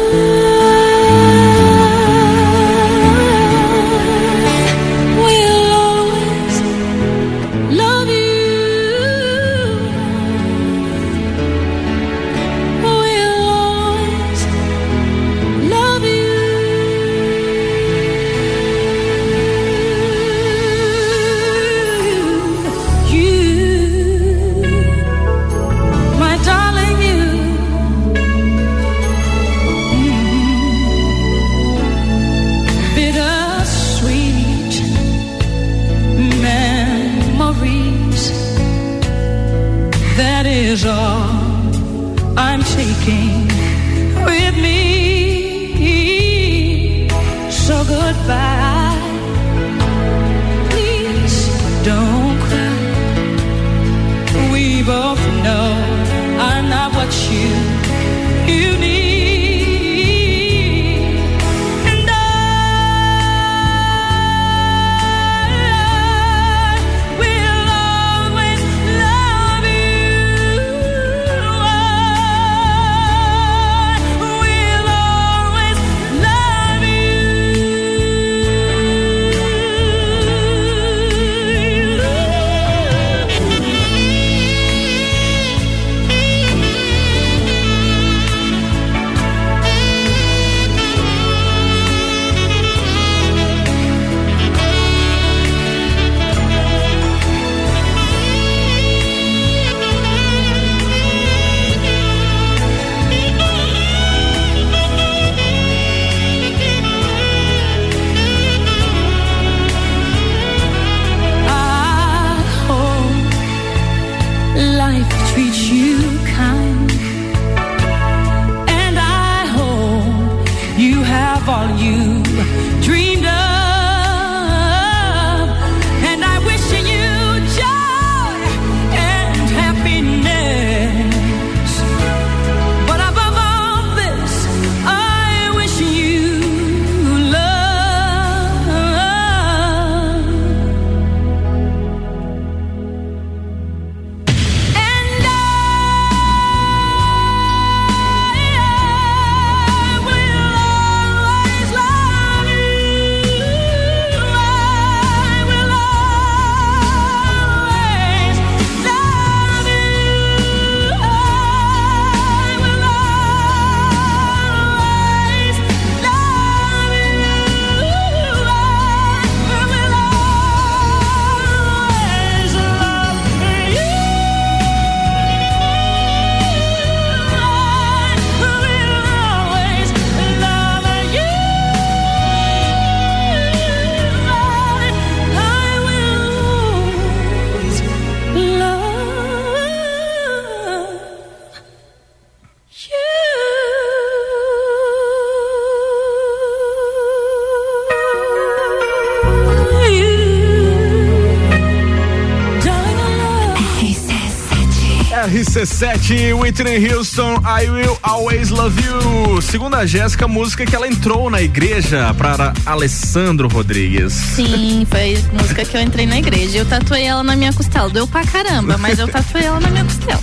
RC7, 205.60 206.34
Whitney 206.40 206.78
Houston, 206.90 207.36
I 207.44 207.70
Will 207.70 207.98
Always 208.02 208.50
Love 208.50 208.82
You. 208.82 209.42
Segundo 209.42 209.76
a 209.76 209.86
Jéssica, 209.86 210.26
música 210.26 210.66
que 210.66 210.74
ela 210.74 210.88
entrou 210.88 211.30
na 211.30 211.42
igreja 211.42 212.14
para 212.14 212.54
Alessandro 212.66 213.50
Rodrigues. 213.50 214.14
Sim, 214.14 214.88
foi 214.90 215.18
a 215.18 215.42
música 215.42 215.66
que 215.66 215.76
eu 215.76 215.82
entrei 215.82 216.06
na 216.06 216.18
igreja. 216.18 216.60
Eu 216.60 216.66
tatuei 216.66 217.04
ela 217.04 217.24
na 217.24 217.36
minha 217.36 217.52
costela. 217.52 217.90
Doeu 217.90 218.08
pra 218.08 218.24
caramba, 218.24 218.78
mas 218.78 219.00
eu 219.00 219.10
tatuei 219.10 219.44
ela 219.44 219.60
na 219.60 219.70
minha 219.70 219.84
costela. 219.84 220.22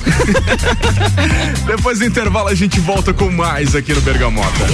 Depois 1.66 1.99
do 1.99 2.07
intervalo 2.07 2.49
a 2.49 2.55
gente 2.55 2.81
volta 2.81 3.12
com 3.12 3.31
mais 3.31 3.75
aqui 3.75 3.92
no 3.92 4.01
Bergamota. 4.01 4.64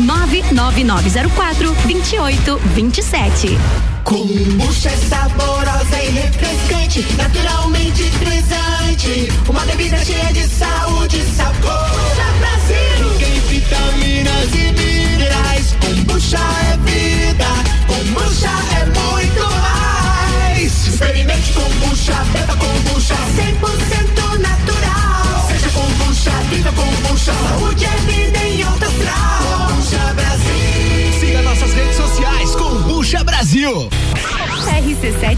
99904 0.00 1.74
2827. 1.84 3.58
Kombucha 4.04 4.88
é 4.88 4.96
saborosa 4.96 6.02
e 6.02 6.10
refrescante, 6.10 7.06
naturalmente 7.16 8.04
frisante. 8.04 9.32
Uma 9.48 9.60
bebida 9.66 9.96
cheia 10.04 10.32
de 10.32 10.46
saúde 10.48 11.18
e 11.18 11.36
sabor. 11.36 12.06
Brasil. 12.38 13.18
Tem 13.18 13.40
vitaminas 13.40 14.54
e 14.54 14.72
minerais. 14.72 15.74
Kombucha 15.80 16.38
é 16.38 16.76
vida. 16.78 17.46
Kombucha 17.86 18.50
é 18.80 18.84
muito 18.86 19.42
mais. 19.60 20.86
Experimente 20.86 21.52
kombucha. 21.52 22.15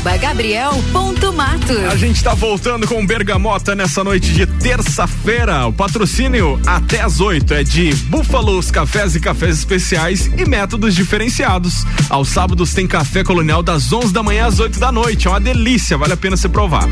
arroba 0.00 0.16
gabriel.matos. 0.16 1.76
A 1.90 1.96
gente 1.96 2.24
tá 2.24 2.34
voltando 2.34 2.86
com 2.86 3.06
Bergamota 3.06 3.74
nessa 3.74 4.02
noite 4.02 4.32
de 4.32 4.46
terça-feira. 4.46 5.66
O 5.66 5.72
patrocínio 5.72 6.58
até 6.66 7.02
às 7.02 7.20
8 7.20 7.54
é 7.54 7.62
de 7.62 7.94
Búfalos 8.06 8.70
Cafés 8.70 9.14
e 9.14 9.20
Cafés 9.20 9.58
Especiais 9.58 10.30
e 10.36 10.48
métodos 10.48 10.94
diferenciados. 10.94 11.84
Aos 12.08 12.28
sábados 12.28 12.72
tem 12.72 12.86
café 12.86 13.22
colonial 13.22 13.62
das 13.62 13.92
11 13.92 14.12
da 14.12 14.22
manhã 14.22 14.46
às 14.46 14.58
8 14.58 14.78
da 14.78 14.90
noite. 14.90 15.26
É 15.26 15.30
uma 15.30 15.40
delícia, 15.40 15.98
vale 15.98 16.14
a 16.14 16.16
pena 16.16 16.36
você 16.36 16.48
provar. 16.48 16.88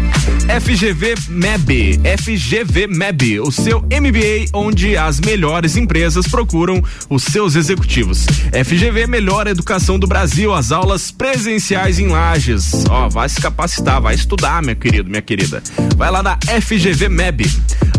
FGV 0.61 1.15
MEB, 1.31 2.01
FGV 2.19 2.89
MEB, 2.89 3.41
o 3.41 3.51
seu 3.51 3.81
MBA 3.81 4.51
onde 4.53 4.97
as 4.97 5.19
melhores 5.21 5.77
empresas 5.77 6.27
procuram 6.27 6.83
os 7.09 7.23
seus 7.23 7.55
executivos. 7.55 8.27
FGV 8.53 9.07
Melhor 9.07 9.47
Educação 9.47 9.99
do 9.99 10.07
Brasil, 10.07 10.53
as 10.53 10.73
aulas 10.73 11.11
presenciais 11.11 11.99
em 11.99 12.09
Lages. 12.09 12.85
Ó, 12.89 12.98
vai 13.07 13.29
se 13.29 13.41
capacitar, 13.41 14.01
vai 14.01 14.15
estudar, 14.15 14.63
meu 14.63 14.75
querido, 14.75 15.09
minha 15.09 15.23
querida. 15.23 15.63
Vai 15.97 16.11
lá 16.11 16.23
na 16.23 16.39
FGV 16.61 17.09
MEB. 17.09 17.51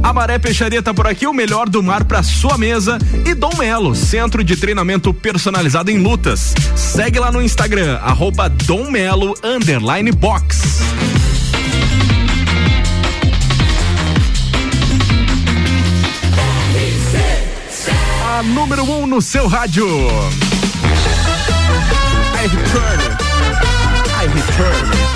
A 0.01 0.12
Maré 0.12 0.39
Peixaria 0.39 0.81
tá 0.81 0.93
por 0.93 1.07
aqui, 1.07 1.27
o 1.27 1.33
melhor 1.33 1.69
do 1.69 1.83
mar 1.83 2.03
pra 2.03 2.23
sua 2.23 2.57
mesa. 2.57 2.97
E 3.25 3.33
Dom 3.33 3.51
Melo, 3.57 3.95
centro 3.95 4.43
de 4.43 4.55
treinamento 4.55 5.13
personalizado 5.13 5.91
em 5.91 5.97
lutas. 5.99 6.53
Segue 6.75 7.19
lá 7.19 7.31
no 7.31 7.41
Instagram, 7.41 7.97
arroba 8.01 8.49
Dom 8.49 8.89
Melo, 8.89 9.35
underline 9.43 10.12
box. 10.12 10.79
A 18.39 18.43
número 18.43 18.83
1 18.83 19.03
um 19.03 19.07
no 19.07 19.21
seu 19.21 19.47
rádio. 19.47 19.85
I 22.41 22.47
return. 22.47 23.29
I 24.19 24.27
return. 24.27 25.10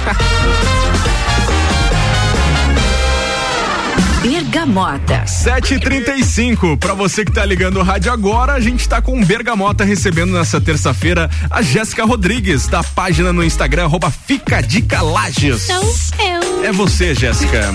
Bergamota. 4.21 5.25
7h35. 5.25 6.77
Pra 6.77 6.93
você 6.93 7.25
que 7.25 7.31
tá 7.33 7.43
ligando 7.43 7.79
o 7.79 7.83
rádio 7.83 8.13
agora, 8.13 8.53
a 8.53 8.61
gente 8.61 8.87
tá 8.87 9.01
com 9.01 9.21
Bergamota 9.21 9.83
recebendo 9.83 10.31
nessa 10.31 10.61
terça-feira 10.61 11.29
a 11.49 11.61
Jéssica 11.61 12.05
Rodrigues, 12.05 12.67
da 12.67 12.81
página 12.81 13.33
no 13.33 13.43
Instagram, 13.43 13.83
arroba 13.83 14.09
Fica 14.09 14.61
Dica 14.61 15.01
Lages. 15.01 15.63
Sou 15.63 15.83
eu. 16.19 16.63
É 16.63 16.71
você, 16.71 17.13
Jéssica. 17.13 17.73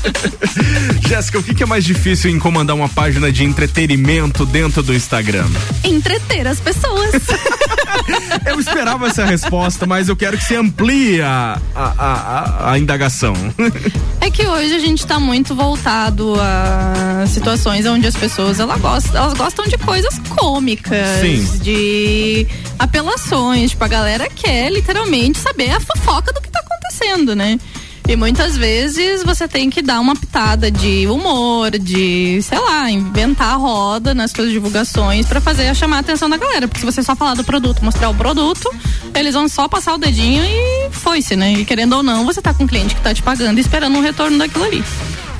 Jéssica, 1.08 1.38
o 1.38 1.42
que, 1.42 1.54
que 1.54 1.62
é 1.62 1.66
mais 1.66 1.82
difícil 1.82 2.30
em 2.30 2.38
comandar 2.38 2.76
uma 2.76 2.90
página 2.90 3.32
de 3.32 3.42
entretenimento 3.42 4.44
dentro 4.44 4.82
do 4.82 4.94
Instagram? 4.94 5.46
Entreter 5.82 6.46
as 6.46 6.60
pessoas. 6.60 7.10
Eu 8.46 8.60
esperava 8.60 9.08
essa 9.08 9.24
resposta, 9.24 9.86
mas 9.86 10.08
eu 10.08 10.16
quero 10.16 10.36
que 10.38 10.44
você 10.44 10.56
amplie 10.56 11.20
a, 11.20 11.60
a, 11.74 11.84
a, 11.84 12.72
a 12.72 12.78
indagação. 12.78 13.34
É 14.18 14.30
que 14.30 14.44
hoje 14.44 14.74
a 14.74 14.78
gente 14.80 15.06
tá 15.06 15.20
muito 15.20 15.54
voltado 15.54 16.34
a 16.40 17.24
situações 17.28 17.86
onde 17.86 18.08
as 18.08 18.16
pessoas 18.16 18.58
elas 18.58 18.80
gostam, 18.80 19.22
elas 19.22 19.34
gostam 19.34 19.64
de 19.66 19.78
coisas 19.78 20.18
cômicas, 20.36 21.20
Sim. 21.20 21.58
de 21.58 22.44
apelações. 22.76 23.70
Tipo, 23.70 23.84
a 23.84 23.88
galera 23.88 24.28
quer 24.28 24.72
literalmente 24.72 25.38
saber 25.38 25.70
a 25.70 25.78
fofoca 25.78 26.32
do 26.32 26.40
que 26.40 26.50
tá 26.50 26.58
acontecendo, 26.58 27.36
né? 27.36 27.56
E 28.08 28.14
muitas 28.14 28.56
vezes 28.56 29.24
você 29.24 29.48
tem 29.48 29.68
que 29.68 29.82
dar 29.82 29.98
uma 29.98 30.14
pitada 30.14 30.70
de 30.70 31.08
humor, 31.08 31.72
de, 31.72 32.40
sei 32.40 32.58
lá, 32.58 32.88
inventar 32.88 33.54
a 33.54 33.56
roda 33.56 34.14
nas 34.14 34.30
suas 34.30 34.50
divulgações 34.50 35.26
pra 35.26 35.40
fazer 35.40 35.74
chamar 35.74 35.96
a 35.96 36.00
atenção 36.00 36.30
da 36.30 36.36
galera. 36.36 36.68
Porque 36.68 36.80
se 36.80 36.86
você 36.86 37.02
só 37.02 37.16
falar 37.16 37.34
do 37.34 37.42
produto, 37.42 37.84
mostrar 37.84 38.08
o 38.08 38.14
produto, 38.14 38.72
eles 39.12 39.34
vão 39.34 39.48
só 39.48 39.66
passar 39.66 39.94
o 39.94 39.98
dedinho 39.98 40.44
e 40.44 40.88
foi-se, 40.92 41.34
né? 41.34 41.52
E 41.54 41.64
querendo 41.64 41.94
ou 41.94 42.02
não, 42.02 42.24
você 42.24 42.40
tá 42.40 42.54
com 42.54 42.62
um 42.62 42.66
cliente 42.66 42.94
que 42.94 43.00
tá 43.00 43.12
te 43.12 43.22
pagando 43.22 43.58
e 43.58 43.60
esperando 43.60 43.96
um 43.96 44.02
retorno 44.02 44.38
daquilo 44.38 44.64
ali. 44.64 44.84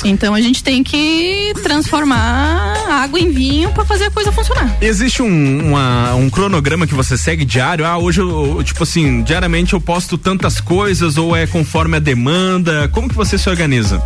Então 0.08 0.34
a 0.34 0.40
gente 0.40 0.62
tem 0.62 0.82
que 0.84 1.52
transformar 1.62 2.74
água 2.88 3.18
em 3.18 3.30
vinho 3.30 3.70
para 3.72 3.84
fazer 3.84 4.04
a 4.04 4.10
coisa 4.10 4.30
funcionar. 4.32 4.76
Existe 4.80 5.22
um, 5.22 5.68
uma- 5.68 6.14
um 6.14 6.30
cronograma 6.30 6.86
que 6.86 6.94
você 6.94 7.18
segue 7.18 7.44
diário? 7.44 7.84
Ah, 7.84 7.98
hoje 7.98 8.20
eu, 8.20 8.62
tipo 8.64 8.82
assim, 8.82 9.22
diariamente 9.22 9.72
eu 9.74 9.80
posto 9.80 10.16
tantas 10.16 10.60
coisas 10.60 11.16
ou 11.16 11.34
é 11.34 11.46
conforme 11.46 11.96
a 11.96 12.00
demanda? 12.00 12.88
Como 12.92 13.08
que 13.08 13.14
você 13.14 13.36
se 13.36 13.48
organiza? 13.48 14.02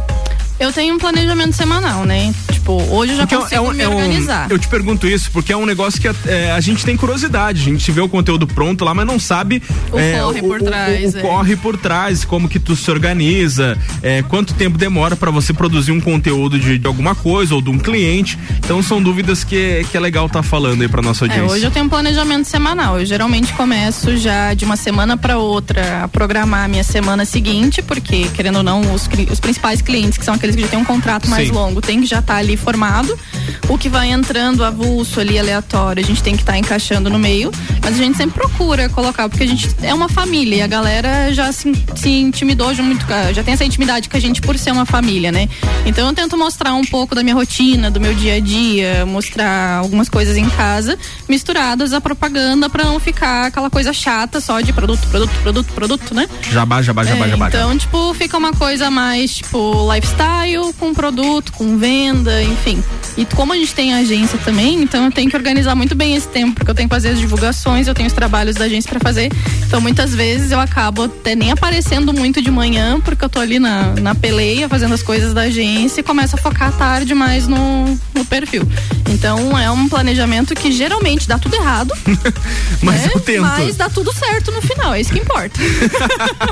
Eu 0.61 0.71
tenho 0.73 0.95
um 0.95 0.99
planejamento 0.99 1.55
semanal, 1.57 2.05
né? 2.05 2.35
Tipo, 2.53 2.73
hoje 2.95 3.13
eu 3.13 3.17
já 3.17 3.23
Porque 3.27 3.35
é 3.35 3.39
consigo 3.39 3.57
é 3.57 3.61
um- 3.71 3.73
me 3.73 3.83
é 3.83 3.89
um- 3.89 3.97
organizar. 3.97 4.47
eu 4.51 4.59
te 4.59 4.69
pergunto 4.69 5.07
isso 5.09 5.31
porque 5.33 5.53
é 5.55 5.57
um 5.57 5.65
negócio 5.65 5.99
que 5.99 6.07
é, 6.29 6.53
a 6.53 6.61
gente 6.61 6.85
tem 6.85 6.99
curiosidade. 6.99 7.63
A 7.63 7.65
gente 7.65 7.91
vê 7.91 8.03
o 8.03 8.09
conteúdo 8.09 8.47
pronto 8.47 8.85
lá, 8.85 8.93
mas 8.95 9.07
não 9.07 9.19
sabe 9.19 9.63
O 9.89 9.93
corre 10.23 10.43
por 10.43 10.61
trás, 10.63 11.15
o 11.15 11.19
é. 11.19 11.23
corre 11.23 11.57
por 11.57 11.79
trás, 11.79 12.25
como 12.27 12.47
que 12.47 12.59
tu 12.59 12.77
se 12.77 12.91
organiza, 12.91 13.79
é, 14.03 14.21
quanto 14.23 14.53
tempo 14.53 14.77
demora 14.77 15.17
pra 15.17 15.31
você 15.31 15.55
produzir 15.55 15.93
um 15.93 16.01
conteúdo 16.01 16.59
de, 16.61 16.77
de 16.79 16.87
alguma 16.87 17.15
coisa 17.15 17.55
ou 17.55 17.63
de 17.63 17.71
um 17.71 17.79
cliente. 17.79 18.39
Então 18.59 18.83
são 18.83 19.03
dúvidas 19.03 19.43
que, 19.43 19.87
que 19.91 19.97
é 19.97 20.01
legal 20.01 20.27
estar 20.27 20.43
falando 20.43 20.83
aí 20.83 20.89
pra 20.89 21.01
nossa 21.01 21.25
É, 21.25 21.29
audiência. 21.29 21.57
hoje 21.57 21.65
eu 21.65 21.71
tenho 21.71 21.87
um 21.87 21.89
planejamento 21.89 22.45
semanal. 22.47 23.01
Eu 23.01 23.07
geralmente 23.07 23.55
começo 23.55 24.15
já 24.19 24.53
de 24.53 24.67
uma 24.67 24.77
semana 24.77 25.17
para 25.17 25.39
outra 25.39 26.05
a 26.05 26.09
programar 26.09 26.67
a 26.67 26.69
minha 26.69 26.85
semana 26.85 27.25
seguinte, 27.25 27.81
porque, 27.81 28.27
querendo 28.35 28.57
ou 28.57 28.63
não, 28.63 28.83
os, 28.95 29.09
os 29.33 29.41
principais 29.41 29.81
clientes, 29.81 30.19
que 30.19 30.25
são 30.25 30.35
aqueles 30.35 30.50
que 30.57 30.63
já 30.63 30.69
têm 30.69 30.79
um 30.79 30.85
contrato 30.85 31.29
mais 31.29 31.49
Sim. 31.49 31.55
longo, 31.55 31.81
tem 31.81 32.01
que 32.01 32.07
já 32.07 32.21
estar 32.21 32.37
ali 32.37 32.57
formado. 32.57 33.19
O 33.69 33.79
que 33.79 33.89
vai 33.89 34.11
entrando 34.11 34.65
avulso 34.65 35.21
ali, 35.21 35.39
aleatório, 35.39 36.03
a 36.03 36.07
gente 36.07 36.23
tem 36.23 36.35
que 36.35 36.43
estar 36.43 36.59
encaixando 36.59 37.09
no 37.09 37.19
meio. 37.19 37.51
Mas 37.83 37.95
a 37.95 38.03
gente 38.03 38.17
sempre 38.17 38.35
procura 38.35 38.89
colocar, 38.89 39.29
porque 39.29 39.45
a 39.45 39.47
gente 39.47 39.69
é 39.83 39.95
uma 39.95 40.09
família 40.09 40.57
e 40.57 40.63
a 40.63 40.67
galera 40.67 41.33
já 41.33 41.53
se, 41.53 41.73
se 41.95 42.11
intimidou 42.11 42.75
já 42.75 42.83
muito, 42.83 43.05
já 43.33 43.43
tem 43.43 43.55
essa 43.55 43.65
intimidade 43.65 44.09
com 44.09 44.17
a 44.17 44.21
gente 44.21 44.41
por 44.41 44.59
ser 44.59 44.73
uma 44.73 44.85
família, 44.85 45.33
né? 45.33 45.49
Então 45.87 46.07
eu 46.07 46.15
tento 46.15 46.37
mostrar 46.37 46.75
um 46.75 46.85
pouco 46.85 47.15
da 47.15 47.23
minha 47.23 47.35
rotina, 47.35 47.91
do 47.91 48.01
meu 48.01 48.15
dia 48.15 48.35
a 48.35 48.41
dia, 48.41 49.07
mostrar 49.07 49.79
algumas 49.79 50.09
coisas 50.09 50.37
em 50.37 50.49
casa, 50.51 50.99
misturadas 51.29 51.93
à 51.93 52.01
propaganda 52.01 52.69
pra 52.69 52.85
não 52.85 53.01
ficar 53.01 53.47
aquela 53.47 53.71
coisa 53.71 53.93
chata 53.93 54.41
só 54.41 54.61
de 54.61 54.73
produto, 54.73 55.07
produto, 55.09 55.33
produto, 55.43 55.73
produto, 55.73 56.15
né? 56.15 56.29
Jabá, 56.51 56.83
jabá, 56.83 57.05
jabá, 57.05 57.27
É, 57.27 57.31
jabá. 57.31 57.49
Então, 57.49 57.77
tipo, 57.79 58.13
fica 58.15 58.37
uma 58.37 58.53
coisa 58.53 58.91
mais, 58.91 59.35
tipo, 59.35 59.93
lifestyle 59.93 60.73
com 60.79 60.93
produto, 60.93 61.53
com 61.53 61.79
venda, 61.79 62.43
enfim. 62.43 62.83
E 63.17 63.25
como 63.41 63.55
a 63.55 63.57
gente 63.57 63.75
tem 63.75 63.95
agência 63.95 64.39
também, 64.45 64.83
então 64.83 65.07
eu 65.07 65.11
tenho 65.11 65.31
que 65.31 65.35
organizar 65.35 65.75
muito 65.75 65.95
bem 65.95 66.15
esse 66.15 66.29
tempo, 66.29 66.57
porque 66.57 66.71
eu 66.71 66.75
tenho 66.75 66.87
que 66.87 66.95
fazer 66.95 67.09
as 67.09 67.19
divulgações, 67.19 67.89
eu 67.89 67.95
tenho 67.95 68.07
os 68.07 68.13
trabalhos 68.13 68.55
da 68.55 68.67
agência 68.67 68.91
pra 68.91 69.01
fazer. 69.01 69.33
Então, 69.67 69.81
muitas 69.81 70.15
vezes 70.15 70.51
eu 70.51 70.61
acabo 70.61 71.05
até 71.05 71.35
nem 71.35 71.51
aparecendo 71.51 72.13
muito 72.13 72.43
de 72.43 72.51
manhã, 72.51 73.01
porque 73.01 73.25
eu 73.25 73.31
tô 73.31 73.41
ali 73.41 73.59
na, 73.59 73.95
na 73.95 74.15
peleia 74.15 74.69
fazendo 74.69 74.93
as 74.93 75.03
coisas 75.03 75.33
da 75.33 75.43
agência 75.43 76.01
e 76.01 76.03
começo 76.03 76.37
a 76.37 76.39
focar 76.39 76.71
tarde 76.73 77.15
mais 77.15 77.49
no, 77.49 77.99
no 78.15 78.27
perfil. 78.27 78.69
Então, 79.09 79.59
é 79.59 79.71
um 79.71 79.89
planejamento 79.89 80.55
que 80.55 80.71
geralmente 80.71 81.27
dá 81.27 81.39
tudo 81.39 81.57
errado, 81.57 81.95
Mas 82.83 83.05
né? 83.05 83.11
eu 83.15 83.21
tento. 83.21 83.41
mas 83.41 83.75
dá 83.75 83.89
tudo 83.89 84.13
certo 84.13 84.53
no 84.53 84.61
final, 84.61 84.93
é 84.93 85.01
isso 85.01 85.15
que 85.15 85.19
importa. 85.19 85.59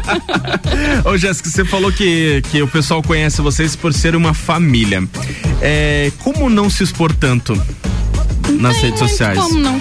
Ô 1.05 1.19
Jéssica, 1.19 1.51
você 1.51 1.67
falou 1.67 1.93
que, 1.93 2.43
que 2.51 2.63
o 2.63 2.69
pessoal 2.69 3.03
conhece 3.03 3.43
vocês 3.43 3.77
por 3.77 3.93
ser 3.93 4.17
uma 4.17 4.33
família. 4.33 5.07
É, 5.61 6.11
como 6.19 6.49
não 6.49 6.68
se 6.71 6.83
expor 6.85 7.13
tanto 7.15 7.55
nas 8.61 8.75
Tem 8.77 8.85
redes 8.85 8.99
sociais? 8.99 9.39
Como 9.39 9.59
não? 9.59 9.81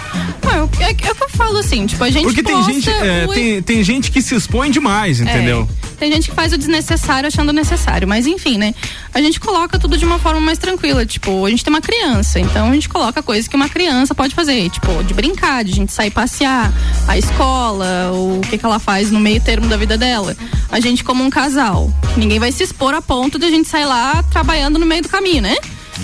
Ah, 0.50 0.58
eu- 0.58 0.70
é, 0.80 0.92
é 0.92 0.94
que 0.94 1.08
eu 1.08 1.30
falo 1.30 1.58
assim, 1.58 1.86
tipo, 1.86 2.04
a 2.04 2.10
gente 2.10 2.24
Porque 2.26 2.44
tem 2.44 2.62
gente, 2.64 2.90
é, 2.90 3.26
o- 3.28 3.34
tem, 3.34 3.62
tem 3.62 3.84
gente 3.84 4.12
que 4.12 4.22
se 4.22 4.36
expõe 4.36 4.70
demais, 4.72 5.20
entendeu? 5.20 5.68
É, 5.84 5.98
tem 5.98 6.12
gente 6.12 6.30
que 6.30 6.36
faz 6.36 6.54
o 6.54 6.58
desnecessário 6.58 7.28
achando 7.28 7.52
necessário, 7.52 8.08
mas 8.08 8.26
enfim, 8.28 8.58
né? 8.58 8.74
A 9.14 9.20
gente 9.22 9.40
coloca 9.40 9.78
tudo 9.80 9.98
de 9.98 10.06
uma 10.06 10.20
forma 10.20 10.40
mais 10.40 10.58
tranquila, 10.58 11.06
tipo, 11.06 11.46
a 11.46 11.50
gente 11.50 11.64
tem 11.64 11.74
uma 11.74 11.82
criança, 11.82 12.40
então 12.40 12.70
a 12.70 12.74
gente 12.74 12.88
coloca 12.88 13.22
coisas 13.24 13.48
que 13.48 13.56
uma 13.56 13.68
criança 13.70 14.14
pode 14.16 14.34
fazer, 14.36 14.70
tipo, 14.70 15.04
de 15.04 15.14
brincar, 15.14 15.64
de 15.64 15.72
a 15.72 15.76
gente 15.76 15.92
sair 15.92 16.12
passear, 16.12 16.72
a 17.08 17.18
escola, 17.18 18.12
o 18.14 18.42
que 18.50 18.58
que 18.58 18.66
ela 18.66 18.80
faz 18.80 19.12
no 19.12 19.20
meio 19.20 19.42
termo 19.42 19.68
da 19.68 19.76
vida 19.78 19.98
dela. 19.98 20.36
A 20.72 20.80
gente 20.80 21.04
como 21.04 21.24
um 21.24 21.30
casal, 21.30 21.92
ninguém 22.16 22.40
vai 22.40 22.52
se 22.52 22.64
expor 22.64 22.94
a 22.94 23.02
ponto 23.02 23.40
de 23.40 23.46
a 23.46 23.50
gente 23.50 23.68
sair 23.68 23.86
lá 23.86 24.24
trabalhando 24.24 24.78
no 24.78 24.86
meio 24.86 25.02
do 25.02 25.10
caminho, 25.10 25.42
né? 25.42 25.56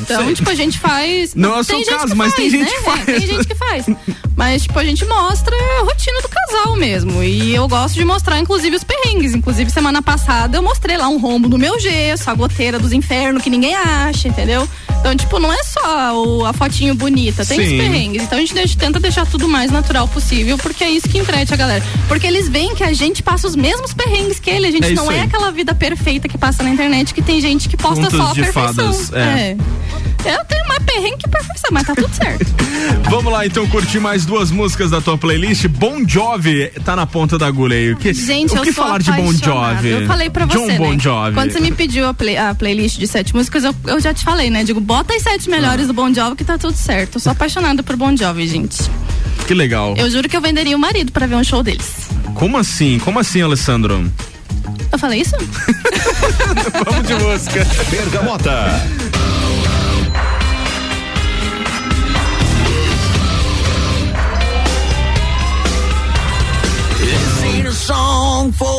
Então, 0.01 0.25
sei. 0.25 0.33
tipo, 0.35 0.49
a 0.49 0.55
gente 0.55 0.79
faz. 0.79 1.35
Não 1.35 1.55
é 1.55 1.59
o 1.59 1.63
seu 1.63 1.83
caso, 1.85 2.07
que 2.07 2.15
mas 2.15 2.33
tem 2.33 2.49
gente 2.49 2.63
né? 2.63 2.69
que 2.71 2.81
faz. 2.83 3.05
Tem 3.05 3.27
gente 3.27 3.47
que 3.47 3.55
faz. 3.55 3.85
Mas, 4.35 4.63
tipo, 4.63 4.79
a 4.79 4.83
gente 4.83 5.05
mostra 5.05 5.55
a 5.55 5.83
rotina 5.83 6.21
do 6.21 6.27
casal 6.29 6.75
mesmo. 6.75 7.23
E 7.23 7.53
eu 7.53 7.67
gosto 7.67 7.93
de 7.95 8.03
mostrar, 8.03 8.39
inclusive, 8.39 8.75
os 8.75 8.83
perrengues. 8.83 9.33
Inclusive, 9.35 9.69
semana 9.69 10.01
passada 10.01 10.57
eu 10.57 10.63
mostrei 10.63 10.97
lá 10.97 11.07
um 11.07 11.19
rombo 11.19 11.47
no 11.47 11.57
meu 11.57 11.79
gesso, 11.79 12.29
a 12.29 12.33
goteira 12.33 12.79
dos 12.79 12.91
infernos 12.91 13.43
que 13.43 13.49
ninguém 13.49 13.75
acha, 13.75 14.27
entendeu? 14.27 14.67
Então, 14.99 15.15
tipo, 15.15 15.37
não 15.37 15.51
é 15.51 15.61
só 15.63 16.23
o- 16.25 16.45
a 16.45 16.53
fotinho 16.53 16.95
bonita, 16.95 17.45
tem 17.45 17.59
os 17.59 17.67
Sim. 17.67 17.77
perrengues. 17.77 18.23
Então 18.23 18.37
a 18.37 18.41
gente 18.41 18.53
deixa- 18.53 18.77
tenta 18.79 18.99
deixar 18.99 19.25
tudo 19.27 19.45
o 19.45 19.49
mais 19.49 19.69
natural 19.69 20.07
possível, 20.07 20.57
porque 20.57 20.83
é 20.83 20.89
isso 20.89 21.07
que 21.09 21.17
entrete 21.19 21.53
a 21.53 21.57
galera. 21.57 21.83
Porque 22.07 22.25
eles 22.25 22.47
veem 22.49 22.73
que 22.73 22.83
a 22.83 22.93
gente 22.93 23.21
passa 23.21 23.45
os 23.47 23.55
mesmos 23.55 23.93
perrengues 23.93 24.39
que 24.39 24.49
ele. 24.49 24.67
A 24.67 24.71
gente 24.71 24.87
É 24.87 24.91
não 24.93 25.11
é 25.11 25.15
aí. 25.19 25.21
aquela 25.25 25.51
vida 25.51 25.75
perfeita 25.75 26.27
que 26.27 26.37
passa 26.37 26.63
na 26.63 26.69
internet, 26.69 27.13
que 27.13 27.21
tem 27.21 27.39
gente 27.41 27.67
que 27.69 27.75
posta 27.77 28.01
Contos 28.05 28.17
só 28.17 28.31
a 28.31 28.33
perfeição. 28.35 28.73
fadas, 28.93 29.11
é. 29.13 29.19
é. 29.19 29.57
Eu 30.25 30.45
tenho 30.45 30.65
mais 30.69 30.81
perrengue 30.83 31.17
que 31.17 31.29
perfeição, 31.29 31.69
mas 31.71 31.83
tá 31.85 31.93
tudo 31.95 32.13
certo. 32.15 32.45
Vamos 33.09 33.31
lá 33.31 33.45
então 33.45 33.67
curtir 33.67 33.99
mais 33.99 34.25
duas 34.25 34.51
músicas 34.51 34.89
da 34.91 35.01
tua 35.01 35.17
playlist. 35.17 35.67
Bon 35.67 36.07
Jovi 36.07 36.67
tá 36.85 36.95
na 36.95 37.05
ponta 37.05 37.37
da 37.37 37.45
agulha 37.47 37.75
aí. 37.75 37.91
O 37.91 37.97
que, 37.97 38.13
Gente, 38.13 38.51
o 38.57 38.61
que 38.61 38.69
eu 38.69 38.73
sou 38.73 38.83
falar 38.85 38.99
de 38.99 39.11
Bon. 39.11 39.33
Jovi? 39.33 39.89
Eu 39.89 40.07
falei 40.07 40.29
pra 40.29 40.45
você, 40.45 40.57
John 40.57 40.77
Bon 40.77 40.91
né? 40.93 40.99
Jovi. 40.99 41.33
Quando 41.33 41.51
você 41.51 41.59
me 41.59 41.71
pediu 41.71 42.07
a, 42.07 42.13
play- 42.13 42.37
a 42.37 42.55
playlist 42.55 42.97
de 42.97 43.07
sete 43.07 43.35
músicas, 43.35 43.63
eu, 43.65 43.75
eu 43.87 43.99
já 43.99 44.13
te 44.13 44.23
falei, 44.23 44.49
né? 44.49 44.63
Digo, 44.63 44.79
bota 44.79 45.13
as 45.13 45.21
sete 45.21 45.49
melhores 45.49 45.87
do 45.87 45.93
Bon 45.93 46.13
Jovi 46.13 46.35
que 46.37 46.43
tá 46.45 46.57
tudo 46.57 46.75
certo. 46.75 47.15
Eu 47.15 47.19
sou 47.19 47.31
apaixonada 47.33 47.83
por 47.83 47.95
Bon 47.97 48.15
Jovi, 48.15 48.47
gente. 48.47 48.77
Que 49.45 49.53
legal. 49.53 49.93
Eu 49.97 50.09
juro 50.09 50.29
que 50.29 50.37
eu 50.37 50.41
venderia 50.41 50.75
o 50.75 50.79
marido 50.79 51.11
pra 51.11 51.27
ver 51.27 51.35
um 51.35 51.43
show 51.43 51.61
deles. 51.61 52.07
Como 52.35 52.57
assim? 52.57 52.97
Como 52.99 53.19
assim, 53.19 53.41
Alessandro? 53.41 54.09
Eu 54.91 54.97
falei 54.97 55.21
isso? 55.21 55.35
Vamos 56.85 57.07
de 57.07 57.13
música. 57.15 57.67
Bergamota. 57.89 58.81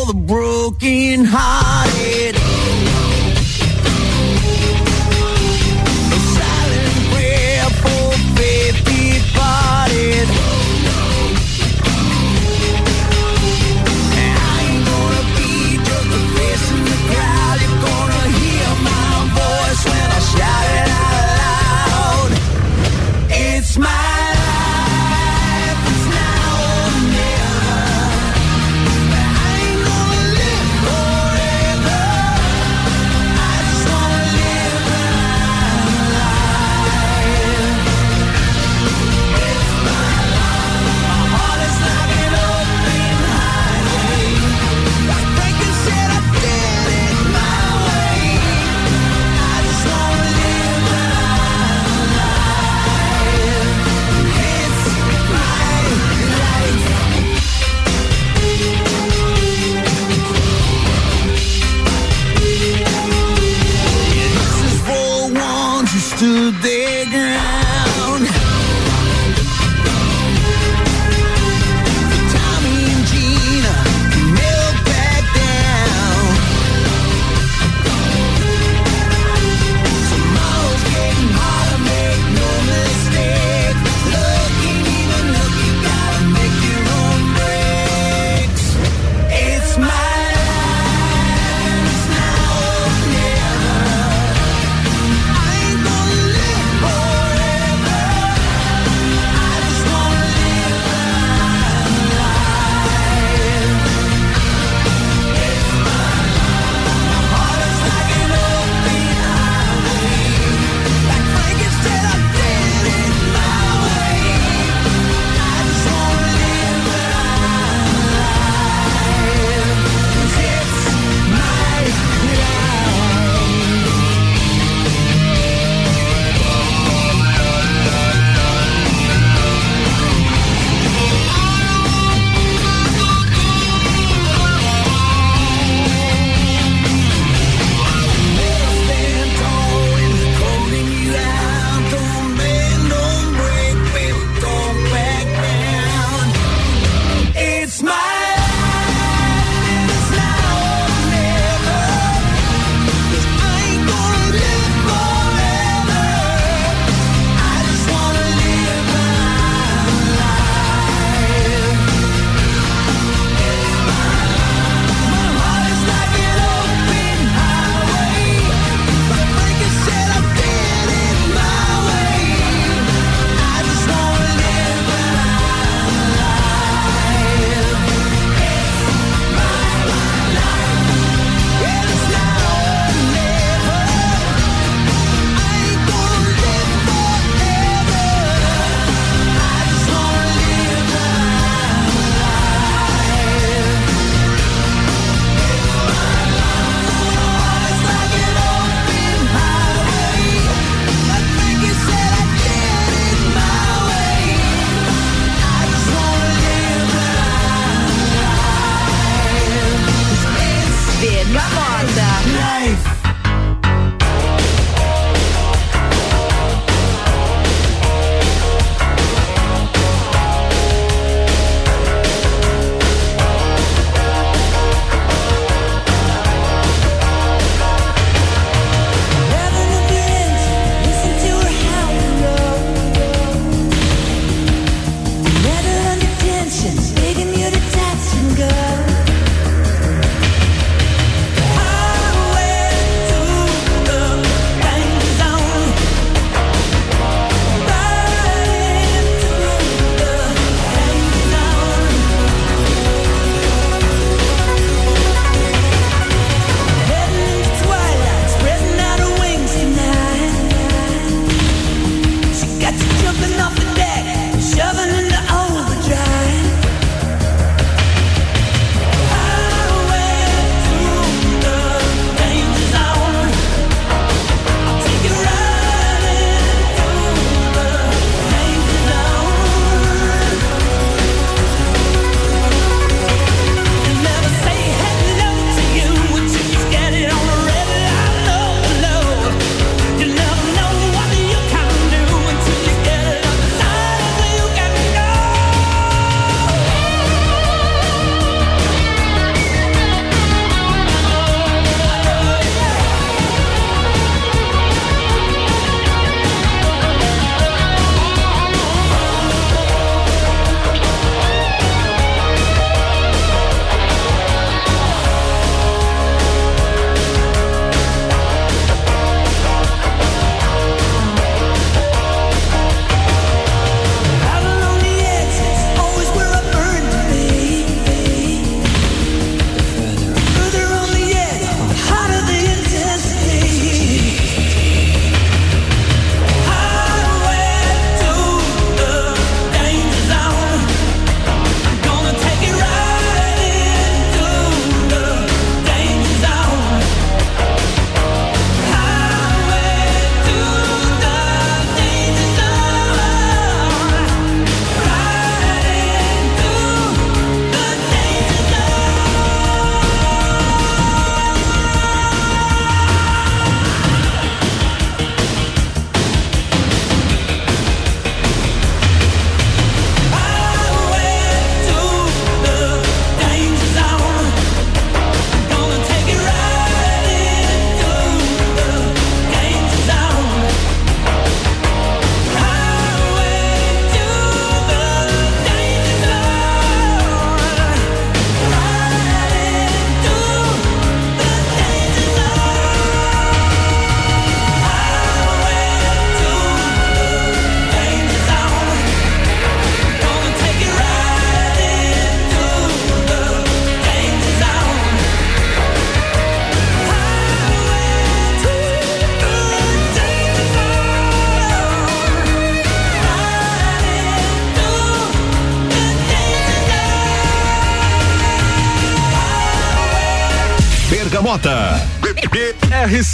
The 0.07 0.15
broken 0.15 1.25
hearted. 1.25 2.34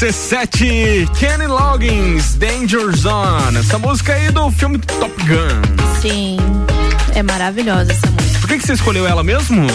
RC7, 0.04 1.10
Kenny 1.18 1.46
Loggins, 1.46 2.34
Danger 2.36 2.96
Zone. 2.96 3.58
Essa 3.58 3.78
música 3.78 4.14
aí 4.14 4.30
do 4.30 4.50
filme 4.50 4.78
Top 4.78 5.12
Gun. 5.24 6.00
Sim. 6.00 6.38
É 7.14 7.22
maravilhosa 7.22 7.92
essa 7.92 8.06
música. 8.10 8.38
Por 8.40 8.48
que, 8.48 8.56
que 8.60 8.66
você 8.66 8.72
escolheu 8.72 9.06
ela 9.06 9.22
mesmo? 9.22 9.66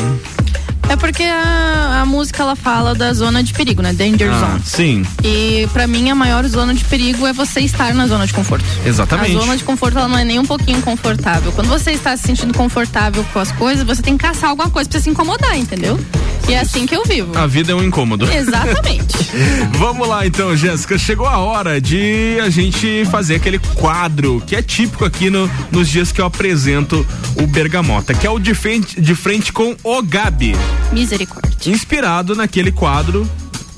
É 0.90 0.96
porque 0.96 1.22
a, 1.22 2.00
a 2.02 2.06
música 2.08 2.42
ela 2.42 2.56
fala 2.56 2.96
da 2.96 3.14
zona 3.14 3.44
de 3.44 3.54
perigo, 3.54 3.84
né? 3.84 3.94
Danger 3.94 4.32
Ah, 4.34 4.40
Zone. 4.40 4.62
sim. 4.66 5.06
E 5.24 5.70
pra 5.72 5.86
mim 5.86 6.10
a 6.10 6.16
maior 6.16 6.44
zona 6.48 6.74
de 6.74 6.84
perigo 6.86 7.28
é 7.28 7.32
você 7.34 7.60
estar 7.60 7.94
na 7.94 8.08
zona 8.08 8.26
de 8.26 8.34
conforto. 8.34 8.66
Exatamente. 8.84 9.38
A 9.38 9.40
zona 9.42 9.56
de 9.58 9.64
conforto 9.64 10.00
ela 10.00 10.08
não 10.08 10.18
é 10.18 10.24
nem 10.24 10.40
um 10.40 10.46
pouquinho 10.46 10.82
confortável. 10.82 11.52
Quando 11.52 11.68
você 11.68 11.92
está 11.92 12.18
se 12.18 12.24
sentindo 12.24 12.52
confortável 12.58 13.24
com 13.32 13.40
as 13.40 13.52
coisas, 13.52 13.86
você 13.86 14.02
tem 14.02 14.18
que 14.18 14.26
caçar 14.26 14.50
alguma 14.50 14.72
coisa 14.72 14.90
pra 14.90 15.00
se 15.00 15.08
incomodar, 15.08 15.56
entendeu? 15.56 16.00
E 16.48 16.54
é 16.54 16.60
assim 16.60 16.86
que 16.86 16.96
eu 16.96 17.04
vivo. 17.04 17.38
A 17.38 17.48
vida 17.48 17.72
é 17.72 17.76
um 17.76 17.84
incômodo. 17.84 18.32
Exatamente. 18.32 19.18
Vamos 19.78 20.08
lá 20.08 20.26
então, 20.28 20.56
Jéssica. 20.56 20.98
Chegou 20.98 21.26
a 21.26 21.40
hora 21.40 21.82
de 21.82 22.38
a 22.44 22.50
gente 22.50 23.06
fazer 23.06 23.36
aquele 23.36 23.58
quadro 23.58 24.42
que 24.46 24.56
é 24.56 24.62
típico 24.62 25.06
aqui 25.06 25.30
no, 25.30 25.50
nos 25.72 25.90
dias 25.90 26.12
que 26.12 26.22
eu 26.22 26.26
apresento 26.26 27.06
o 27.36 27.48
Bergamota, 27.48 28.14
que 28.14 28.28
é 28.28 28.30
o 28.30 28.38
de 28.38 28.54
frente, 28.54 29.02
de 29.02 29.16
frente 29.16 29.52
com 29.52 29.76
o 29.84 30.02
Gabi. 30.04 30.56
Misericórdia. 30.92 31.72
Inspirado 31.72 32.36
naquele 32.36 32.72
quadro 32.72 33.30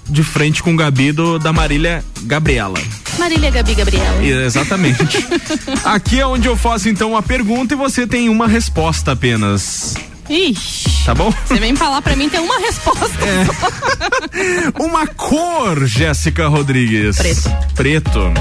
de 0.09 0.23
frente 0.23 0.61
com 0.61 0.73
o 0.73 0.75
Gabi 0.75 1.11
do, 1.11 1.39
da 1.39 1.53
Marília 1.53 2.03
Gabriela. 2.23 2.79
Marília 3.17 3.49
Gabi 3.49 3.75
Gabriela. 3.75 4.23
Exatamente. 4.23 5.25
Aqui 5.83 6.19
é 6.19 6.27
onde 6.27 6.47
eu 6.47 6.55
faço 6.55 6.89
então 6.89 7.11
uma 7.11 7.23
pergunta 7.23 7.73
e 7.73 7.77
você 7.77 8.05
tem 8.05 8.29
uma 8.29 8.47
resposta 8.47 9.13
apenas. 9.13 9.95
Ixi. 10.29 11.05
Tá 11.05 11.15
bom? 11.15 11.33
Você 11.45 11.59
vem 11.59 11.75
falar 11.75 12.01
pra 12.01 12.15
mim 12.15 12.27
tem 12.29 12.39
uma 12.39 12.57
resposta. 12.59 13.07
Uma 14.77 15.07
cor, 15.07 15.85
Jéssica 15.85 16.47
Rodrigues. 16.47 17.17
Preto. 17.17 17.51
Preto. 17.75 18.33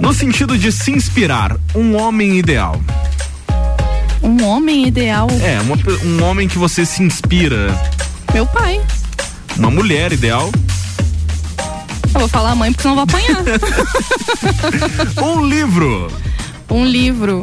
No 0.00 0.12
sentido 0.12 0.58
de 0.58 0.72
se 0.72 0.90
inspirar, 0.90 1.56
um 1.74 1.96
homem 1.96 2.38
ideal. 2.38 2.80
Um 4.22 4.44
homem 4.44 4.86
ideal. 4.86 5.28
É, 5.42 5.60
uma 5.60 5.76
um 6.04 6.24
homem 6.24 6.48
que 6.48 6.58
você 6.58 6.84
se 6.84 7.02
inspira. 7.02 7.68
Meu 8.34 8.46
pai. 8.46 8.80
Uma 9.56 9.70
mulher 9.70 10.12
ideal. 10.12 10.50
Eu 12.12 12.20
vou 12.20 12.28
falar 12.28 12.54
mãe 12.54 12.72
porque 12.72 12.82
senão 12.82 12.98
eu 12.98 13.06
vou 13.06 13.16
apanhar. 13.16 13.44
um 15.22 15.46
livro. 15.46 16.10
Um 16.70 16.84
livro. 16.84 17.42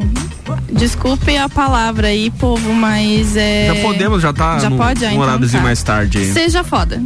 Desculpe 0.72 1.36
a 1.36 1.50
palavra 1.50 2.08
aí, 2.08 2.30
povo, 2.32 2.74
mas 2.74 3.36
é. 3.36 3.74
Já 3.74 3.82
podemos, 3.82 4.22
já 4.22 4.32
tá 4.32 4.60
Já 4.60 4.70
no, 4.70 4.78
pode? 4.78 5.06
Ah, 5.06 5.12
no 5.12 5.24
então 5.24 5.50
tá. 5.50 5.60
mais 5.60 5.84
tarde. 5.84 6.18
aí. 6.20 6.32
Seja 6.32 6.64
foda. 6.64 7.02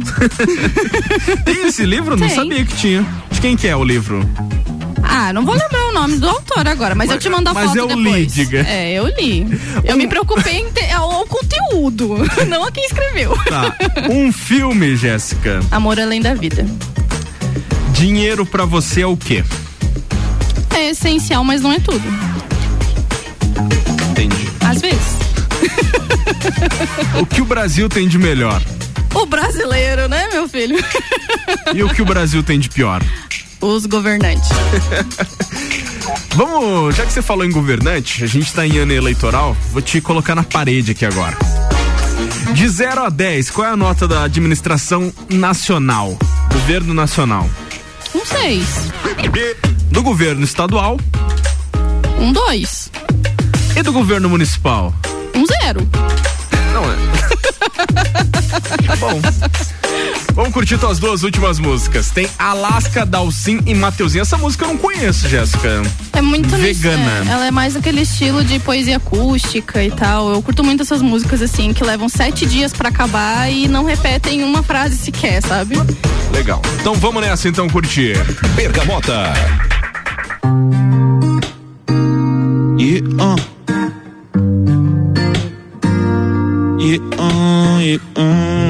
Tem 1.44 1.66
esse 1.66 1.84
livro? 1.84 2.16
Não 2.16 2.26
Tem. 2.26 2.36
sabia 2.36 2.64
que 2.64 2.74
tinha. 2.76 3.06
De 3.30 3.40
quem 3.40 3.56
que 3.56 3.66
é 3.66 3.74
o 3.74 3.82
livro? 3.82 4.24
Ah, 5.02 5.32
não 5.32 5.44
vou 5.44 5.54
lembrar 5.54 5.88
o 5.88 5.92
nome 5.92 6.16
do 6.18 6.28
autor 6.28 6.66
agora, 6.66 6.94
mas, 6.94 7.10
eu 7.10 7.18
te 7.18 7.28
mando 7.28 7.50
a 7.50 7.54
mas 7.54 7.66
foto 7.66 7.78
eu 7.78 7.98
li, 7.98 8.24
diga. 8.24 8.60
É, 8.66 8.92
eu 8.92 9.06
li. 9.08 9.46
Eu 9.84 9.96
me 9.96 10.06
preocupei 10.06 10.60
em 10.60 10.70
ter 10.70 10.92
ao 10.92 11.26
conteúdo, 11.26 12.16
não 12.48 12.64
a 12.64 12.70
quem 12.70 12.84
escreveu. 12.84 13.36
Tá. 13.48 13.74
Um 14.08 14.32
filme, 14.32 14.96
Jéssica. 14.96 15.60
Amor 15.70 15.98
além 15.98 16.22
da 16.22 16.34
vida. 16.34 16.64
Dinheiro 17.92 18.46
pra 18.46 18.64
você 18.64 19.02
é 19.02 19.06
o 19.06 19.16
quê? 19.16 19.44
É 20.82 20.90
essencial, 20.90 21.44
mas 21.44 21.62
não 21.62 21.70
é 21.70 21.78
tudo. 21.78 22.02
Entendi. 24.10 24.48
Às 24.68 24.80
vezes. 24.80 24.98
O 27.20 27.24
que 27.24 27.40
o 27.40 27.44
Brasil 27.44 27.88
tem 27.88 28.08
de 28.08 28.18
melhor? 28.18 28.60
O 29.14 29.24
brasileiro, 29.24 30.08
né, 30.08 30.28
meu 30.32 30.48
filho? 30.48 30.76
E 31.72 31.84
o 31.84 31.88
que 31.88 32.02
o 32.02 32.04
Brasil 32.04 32.42
tem 32.42 32.58
de 32.58 32.68
pior? 32.68 33.00
Os 33.60 33.86
governantes. 33.86 34.48
Vamos, 36.34 36.96
já 36.96 37.06
que 37.06 37.12
você 37.12 37.22
falou 37.22 37.44
em 37.44 37.52
governante, 37.52 38.24
a 38.24 38.26
gente 38.26 38.52
tá 38.52 38.66
em 38.66 38.76
ano 38.78 38.92
eleitoral, 38.92 39.56
vou 39.70 39.80
te 39.80 40.00
colocar 40.00 40.34
na 40.34 40.42
parede 40.42 40.90
aqui 40.90 41.06
agora. 41.06 41.36
De 42.54 42.68
0 42.68 43.04
a 43.04 43.08
10, 43.08 43.50
qual 43.50 43.68
é 43.68 43.70
a 43.70 43.76
nota 43.76 44.08
da 44.08 44.24
administração 44.24 45.12
nacional? 45.30 46.18
Governo 46.52 46.92
nacional. 46.92 47.48
Um 48.14 48.24
seis. 48.24 48.66
Do 49.90 50.02
governo 50.02 50.44
estadual 50.44 50.98
Um 52.18 52.32
dois. 52.32 52.90
e 53.76 53.82
do 53.82 53.92
governo 53.92 54.28
municipal? 54.28 54.94
Um 55.34 55.44
zero. 55.46 55.88
Não 56.72 56.84
é. 56.84 56.96
Tá 58.86 58.96
bom. 59.00 59.20
Vamos 60.34 60.52
curtir 60.52 60.78
tuas 60.78 60.98
duas 60.98 61.22
últimas 61.22 61.58
músicas. 61.58 62.10
Tem 62.10 62.28
Alaska, 62.38 63.04
Dalcin 63.04 63.60
e 63.66 63.74
Mateuzinho. 63.74 64.22
Essa 64.22 64.38
música 64.38 64.64
eu 64.64 64.68
não 64.68 64.78
conheço, 64.78 65.28
Jéssica. 65.28 65.82
É 66.12 66.22
muito 66.22 66.56
nisso, 66.56 66.80
Vegana. 66.80 67.28
é, 67.28 67.32
ela 67.32 67.46
é 67.46 67.50
mais 67.50 67.76
aquele 67.76 68.00
estilo 68.00 68.42
de 68.42 68.58
poesia 68.58 68.96
acústica 68.96 69.82
e 69.84 69.90
tal. 69.90 70.32
Eu 70.32 70.42
curto 70.42 70.64
muito 70.64 70.82
essas 70.82 71.02
músicas 71.02 71.42
assim, 71.42 71.72
que 71.74 71.84
levam 71.84 72.08
sete 72.08 72.46
dias 72.46 72.72
pra 72.72 72.88
acabar 72.88 73.50
e 73.50 73.68
não 73.68 73.84
repetem 73.84 74.42
uma 74.42 74.62
frase 74.62 74.96
sequer, 74.96 75.42
sabe? 75.42 75.76
Legal. 76.32 76.62
Então 76.80 76.94
vamos 76.94 77.22
nessa 77.22 77.48
então 77.48 77.68
curtir. 77.68 78.16
Bergamota. 78.54 79.32
Yeah, 82.78 83.06
uh. 83.22 83.36
Yeah, 86.80 87.04
uh, 87.18 87.78
yeah, 87.80 88.02
um. 88.16 88.61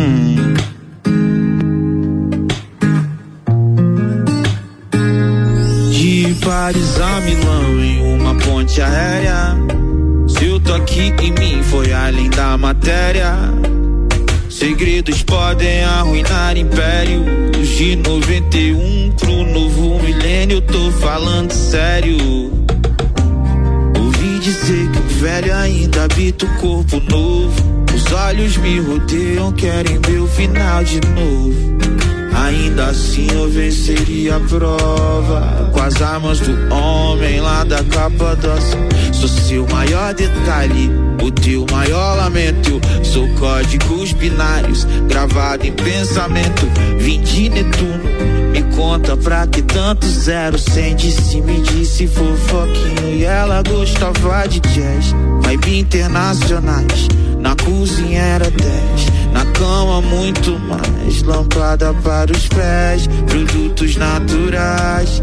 Paris 6.73 7.01
a 7.01 7.21
Milão 7.21 7.85
em 7.85 8.15
uma 8.15 8.35
ponte 8.35 8.81
aérea. 8.81 9.59
Seu 10.27 10.59
toque 10.59 11.13
em 11.21 11.33
mim 11.33 11.63
foi 11.65 11.93
além 11.93 12.31
da 12.31 12.57
matéria. 12.57 13.35
Segredos 14.49 15.23
podem 15.23 15.85
arruinar 15.85 16.57
impérios 16.57 17.69
de 17.77 17.97
91 17.97 19.13
pro 19.19 19.45
novo 19.53 20.03
milênio. 20.03 20.63
Tô 20.63 20.91
falando 20.93 21.53
sério. 21.53 22.17
Ouvi 23.99 24.39
dizer 24.39 24.91
que 24.93 24.99
o 24.99 25.21
velho 25.21 25.55
ainda 25.55 26.05
habita 26.05 26.47
o 26.47 26.55
corpo 26.57 26.99
novo. 27.01 27.85
Os 27.95 28.13
olhos 28.13 28.57
me 28.57 28.81
rodeiam, 28.81 29.53
querem 29.53 30.01
meu 30.09 30.27
final 30.27 30.83
de 30.83 31.01
novo. 31.09 31.72
Ainda 32.53 32.89
assim 32.89 33.27
eu 33.33 33.49
venceria 33.49 34.37
a 34.37 34.41
prova. 34.41 35.71
Com 35.73 35.81
as 35.81 36.03
armas 36.03 36.39
do 36.41 36.53
homem 36.75 37.41
lá 37.41 37.65
da 37.65 37.83
capa 37.85 38.37
doce 38.37 38.77
Sou 39.11 39.29
seu 39.29 39.67
maior 39.69 40.13
detalhe, 40.13 40.91
o 41.23 41.31
teu 41.31 41.65
maior 41.71 42.17
lamento. 42.17 42.79
Sou 43.03 43.27
códigos 43.37 44.13
binários, 44.13 44.85
gravado 45.09 45.67
em 45.67 45.73
pensamento. 45.73 46.67
Vim 46.99 47.23
de 47.23 47.49
Netuno, 47.49 48.03
conta 48.93 49.17
pra 49.17 49.47
que 49.47 49.63
tanto 49.63 50.07
zero 50.07 50.59
Sem 50.59 50.95
disse, 50.95 51.41
me 51.41 51.61
disse 51.61 52.07
fofoquinho 52.07 53.17
E 53.17 53.25
ela 53.25 53.63
gostava 53.63 54.47
de 54.47 54.61
jazz 54.61 55.15
Vibe 55.43 55.79
internacionais, 55.79 57.09
na 57.39 57.57
cozinha 57.57 58.21
era 58.21 58.51
10 58.51 59.23
na 59.33 59.47
cama 59.47 60.03
muito 60.03 60.59
mais, 60.59 61.23
lâmpada 61.23 61.95
para 62.05 62.31
os 62.31 62.49
pés, 62.49 63.07
produtos 63.27 63.97
naturais. 63.97 65.23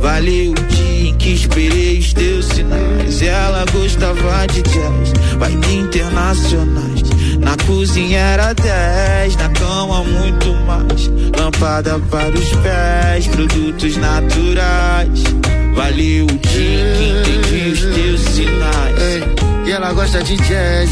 Valeu 0.00 0.52
o 0.52 0.54
dia 0.54 1.10
em 1.10 1.14
que 1.18 1.34
esperei 1.34 1.98
os 1.98 2.14
teus 2.14 2.46
sinais. 2.46 3.20
Ela 3.20 3.66
gostava 3.70 4.46
de 4.46 4.62
jazz, 4.62 5.12
vibe 5.38 5.74
internacionais. 5.74 7.02
Na 7.38 7.54
cozinha 7.66 8.18
era 8.18 8.54
10, 8.54 9.36
na 9.36 9.50
cama 9.50 10.02
muito 10.04 10.54
mais. 10.66 11.10
Lâmpada 11.38 11.98
para 12.10 12.30
os 12.30 12.48
pés, 12.56 13.26
produtos 13.28 13.96
naturais. 13.96 15.22
Valeu 15.74 16.26
o 16.26 16.28
dia 16.28 16.94
que 16.96 17.30
entendi 17.30 17.70
os 17.70 17.80
teus 17.80 18.20
sinais. 18.20 19.50
E 19.66 19.72
ela 19.72 19.92
gosta 19.92 20.22
de 20.22 20.36
jazz, 20.36 20.90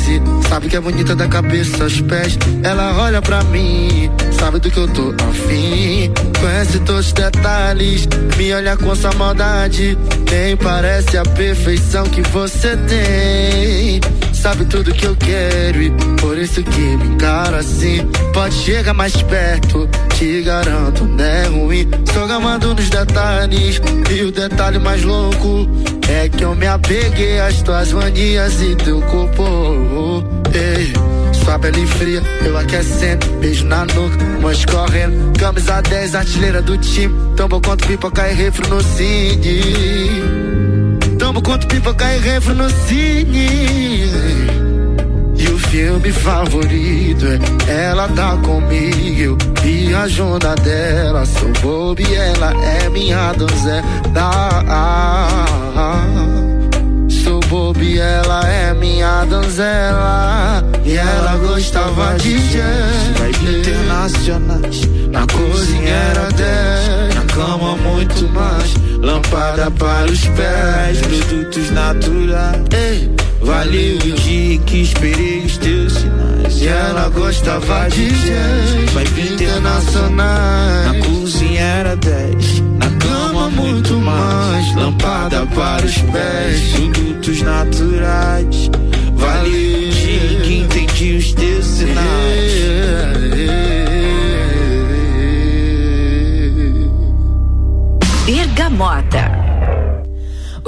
sabe 0.49 0.68
que 0.68 0.76
é 0.76 0.80
bonita 0.80 1.16
da 1.16 1.26
cabeça 1.26 1.82
aos 1.82 2.01
pés. 2.03 2.39
Ela 2.62 2.97
olha 3.03 3.20
pra 3.20 3.43
mim, 3.45 4.11
sabe 4.39 4.61
do 4.61 4.70
que 4.70 4.78
eu 4.78 4.86
tô 4.89 5.14
afim. 5.28 6.12
Conhece 6.41 6.78
todos 6.80 7.07
os 7.07 7.12
detalhes, 7.12 8.07
me 8.36 8.53
olha 8.53 8.76
com 8.76 8.93
essa 8.93 9.12
maldade. 9.14 9.99
Nem 10.30 10.57
parece 10.57 11.16
a 11.16 11.22
perfeição 11.24 12.05
que 12.05 12.22
você 12.30 12.76
tem. 12.76 14.01
Sabe 14.39 14.64
tudo 14.66 14.93
que 14.93 15.05
eu 15.05 15.16
quero 15.16 15.82
e 15.82 15.91
por 16.20 16.39
isso 16.39 16.62
que 16.62 16.80
me 16.80 17.09
encara 17.09 17.59
assim. 17.59 18.09
Pode 18.32 18.55
chegar 18.55 18.95
mais 18.95 19.20
perto, 19.22 19.89
te 20.16 20.43
garanto, 20.43 21.05
não 21.05 21.24
é 21.24 21.47
ruim. 21.49 21.89
Sou 22.14 22.26
gamado 22.26 22.72
nos 22.74 22.89
detalhes, 22.89 23.80
e 24.11 24.22
o 24.22 24.30
detalhe 24.30 24.78
mais 24.78 25.03
louco 25.03 25.68
é 26.09 26.28
que 26.28 26.45
eu 26.45 26.55
me 26.55 26.66
apeguei 26.66 27.41
às 27.41 27.61
tuas 27.62 27.93
manias 27.93 28.62
e 28.62 28.76
teu 28.76 29.03
corpo. 29.03 30.24
Ei, 30.55 30.93
Sua 31.45 31.59
pele 31.59 31.86
fria, 31.86 32.22
eu 32.45 32.57
aquecendo, 32.57 33.26
beijo 33.41 33.66
na 33.66 33.84
nuca, 33.86 34.24
mas 34.41 34.64
correndo. 34.64 35.36
Camisa 35.39 35.82
10, 35.82 36.14
artilheira 36.14 36.62
do 36.62 36.78
time. 36.78 37.14
Tamo 37.36 37.61
quanto 37.61 37.86
pipoca 37.86 38.30
e 38.30 38.34
refro 38.34 38.68
no 38.68 38.80
cine. 38.82 40.57
Tamo 41.39 41.43
quanto 41.43 41.66
pipoca 41.68 42.05
e 42.14 42.18
refro 42.18 42.55
no 42.55 42.68
cine. 42.68 44.11
E 45.36 45.49
o 45.49 45.59
filme 45.59 46.11
favorito 46.11 47.26
é 47.68 47.84
Ela 47.91 48.09
tá 48.09 48.36
comigo, 48.39 49.20
eu 49.20 49.39
viajo 49.62 50.39
na 50.43 50.55
dela. 50.57 51.24
Sou 51.24 51.53
bobo 51.62 52.01
e 52.01 52.14
ela 52.14 52.53
é 52.64 52.89
minha 52.89 53.32
donzela. 53.34 53.84
Sou 57.09 57.39
bobo 57.41 57.82
e 57.82 57.99
ela 57.99 58.41
é 58.49 58.74
minha 58.74 59.24
donzela. 59.26 60.64
E 60.84 60.97
ela 60.97 61.36
gostava 61.36 62.16
de 62.18 62.39
jazz. 62.49 63.18
Internacionais, 63.49 64.80
na 65.11 65.24
cozinha 65.26 65.95
era 65.95 66.28
10. 66.32 67.14
Na 67.14 67.22
cama 67.32 67.76
muito 67.76 68.28
mais, 68.30 68.74
lâmpada 69.01 69.70
para 69.70 70.11
os 70.11 70.26
pés. 70.28 71.01
Produtos 71.01 71.70
naturais. 71.70 72.62
Ei, 72.72 73.11
valeu 73.40 73.96
o 73.96 73.99
dia 73.99 74.59
que 74.59 74.82
esperei 74.82 75.44
os 75.44 75.57
teus 75.59 75.92
sinais. 75.94 76.61
E 76.61 76.68
ela 76.68 77.09
gostava 77.09 77.88
de 77.88 78.09
jazz. 78.09 78.92
Vai 78.92 79.05
internacionais, 79.05 80.86
na 80.86 80.94
cozinha 81.07 81.61
era 81.61 81.96
10. 81.96 82.61
Na 82.78 82.90
cama 82.99 83.51
muito 83.51 83.94
mais, 83.94 84.74
lâmpada 84.74 85.46
para 85.46 85.84
os 85.84 85.99
pés. 85.99 86.72
Produtos 86.72 87.42
naturais. 87.42 88.70
Valeu 89.14 89.78
o 89.78 89.90
dia 89.90 90.40
que 90.42 90.59
entendi 90.59 91.16
os 91.16 91.32
teus 91.32 91.64
sinais. 91.64 92.59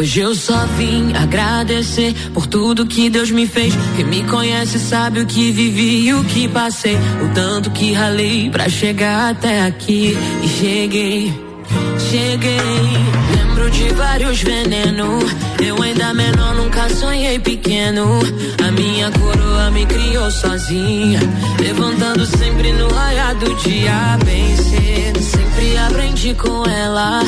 Hoje 0.01 0.21
eu 0.21 0.35
só 0.35 0.65
vim 0.79 1.13
agradecer 1.15 2.15
por 2.33 2.47
tudo 2.47 2.87
que 2.87 3.11
Deus 3.11 3.31
me 3.31 3.47
fez. 3.47 3.75
Quem 3.97 4.07
me 4.07 4.23
conhece 4.25 4.79
sabe 4.79 5.21
o 5.21 5.27
que 5.27 5.53
vivi 5.53 6.07
e 6.07 6.15
o 6.15 6.25
que 6.25 6.49
passei. 6.49 6.97
O 6.97 7.35
tanto 7.35 7.71
que 7.71 7.93
ralei 7.93 8.49
pra 8.49 8.69
chegar 8.69 9.33
até 9.33 9.67
aqui. 9.67 10.17
E 10.43 10.49
cheguei, 10.49 11.35
cheguei. 12.11 12.59
Lembro 13.37 13.71
de 13.71 13.89
vários 13.91 14.41
venenos. 14.41 15.25
Eu 15.63 15.83
ainda 15.83 16.15
menor, 16.15 16.55
nunca 16.55 16.89
sonhei 16.89 17.39
pequeno. 17.39 18.21
A 18.67 18.71
minha 18.71 19.11
coroa 19.11 19.71
me 19.71 19.85
criou 19.85 20.31
sozinha. 20.31 21.21
Levantando 21.61 22.25
sempre 22.25 22.73
no 22.73 22.89
raiar 22.89 23.35
do 23.35 23.55
dia, 23.57 24.19
bem 24.25 24.57
cedo. 24.57 25.21
Sempre 25.21 25.77
aprendi 25.77 26.35
com 26.35 26.65
ela 26.65 27.23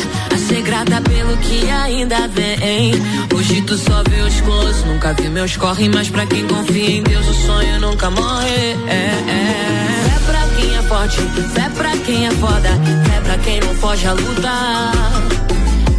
grata 0.84 1.00
pelo 1.02 1.36
que 1.38 1.70
ainda 1.70 2.28
vem. 2.28 2.94
Hoje 3.34 3.62
tu 3.62 3.76
só 3.76 4.02
vê 4.08 4.20
os 4.20 4.40
close, 4.40 4.84
nunca 4.84 5.12
vi 5.14 5.28
meus 5.28 5.56
corre. 5.56 5.88
Mas 5.88 6.08
pra 6.08 6.26
quem 6.26 6.46
confia 6.46 6.90
em 6.90 7.02
Deus, 7.02 7.26
o 7.28 7.34
sonho 7.46 7.80
nunca 7.80 8.10
morre. 8.10 8.76
É, 8.88 9.12
é. 9.28 10.08
Fé 10.08 10.18
pra 10.26 10.48
quem 10.56 10.76
é 10.76 10.82
forte, 10.82 11.16
fé 11.54 11.70
pra 11.76 11.96
quem 11.98 12.26
é 12.26 12.30
foda. 12.32 12.68
Fé 13.06 13.20
pra 13.24 13.38
quem 13.38 13.60
não 13.60 13.74
foge 13.76 14.06
a 14.06 14.12
lutar. 14.12 14.92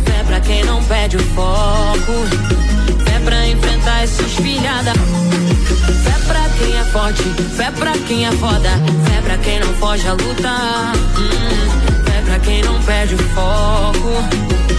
Fé 0.05 0.23
pra 0.25 0.39
quem 0.41 0.63
não 0.65 0.83
perde 0.83 1.17
o 1.17 1.23
foco. 1.33 2.13
Fé 3.05 3.19
pra 3.19 3.47
enfrentar 3.47 4.03
esses 4.03 4.33
filhada. 4.35 4.93
Fé 6.03 6.15
pra 6.27 6.49
quem 6.57 6.77
é 6.77 6.83
forte, 6.85 7.23
fé 7.55 7.71
pra 7.71 7.91
quem 8.07 8.25
é 8.25 8.31
foda. 8.33 8.69
Fé 9.05 9.21
pra 9.21 9.37
quem 9.37 9.59
não 9.59 9.73
foge 9.75 10.07
a 10.07 10.13
lutar. 10.13 10.93
Hum, 11.17 12.03
fé 12.05 12.21
pra 12.25 12.39
quem 12.39 12.61
não 12.63 12.81
perde 12.83 13.15
o 13.15 13.17
foco. 13.17 14.72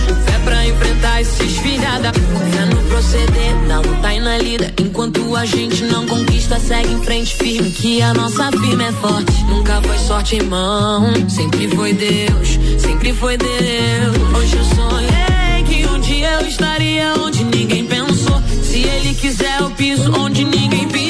Enfrentar 0.66 1.20
esses 1.20 1.58
filhada. 1.58 2.12
Fé 2.12 2.64
no 2.66 2.82
proceder, 2.88 3.54
na 3.66 3.80
luta 3.80 4.12
e 4.12 4.20
na 4.20 4.38
lida. 4.38 4.72
Enquanto 4.80 5.36
a 5.36 5.44
gente 5.44 5.84
não 5.84 6.06
conquista, 6.06 6.58
segue 6.58 6.92
em 6.92 7.02
frente 7.02 7.34
firme. 7.36 7.70
Que 7.70 8.02
a 8.02 8.14
nossa 8.14 8.50
firma 8.50 8.84
é 8.84 8.92
forte. 8.92 9.44
Nunca 9.44 9.80
foi 9.82 9.98
sorte 9.98 10.36
em 10.36 10.42
mão. 10.42 11.12
Sempre 11.28 11.68
foi 11.68 11.92
Deus, 11.92 12.58
sempre 12.78 13.12
foi 13.12 13.36
Deus. 13.36 14.16
Hoje 14.38 14.56
eu 14.56 14.64
sonhei 14.64 15.64
que 15.66 15.86
um 15.86 16.00
dia 16.00 16.40
eu 16.40 16.46
estaria 16.46 17.14
onde 17.18 17.44
ninguém 17.44 17.86
pensou. 17.86 18.42
Se 18.62 18.78
ele 18.82 19.14
quiser, 19.14 19.60
eu 19.60 19.70
piso 19.70 20.12
onde 20.18 20.44
ninguém 20.44 20.88
pisou. 20.88 21.03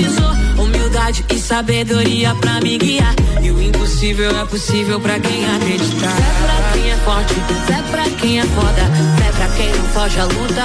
E 1.06 1.38
sabedoria 1.38 2.34
pra 2.36 2.60
me 2.62 2.78
guiar. 2.78 3.14
E 3.42 3.50
o 3.50 3.60
impossível 3.60 4.40
é 4.40 4.44
possível 4.46 4.98
pra 4.98 5.20
quem 5.20 5.44
acreditar. 5.54 6.08
Fé 6.10 6.32
pra 6.42 6.72
quem 6.72 6.90
é 6.90 6.96
forte, 6.96 7.34
fé 7.66 7.82
pra 7.90 8.04
quem 8.18 8.40
é 8.40 8.42
foda. 8.44 8.82
Fé 9.18 9.32
pra 9.36 9.48
quem 9.48 9.68
não 9.68 9.84
foge 9.88 10.18
a 10.18 10.24
luta. 10.24 10.64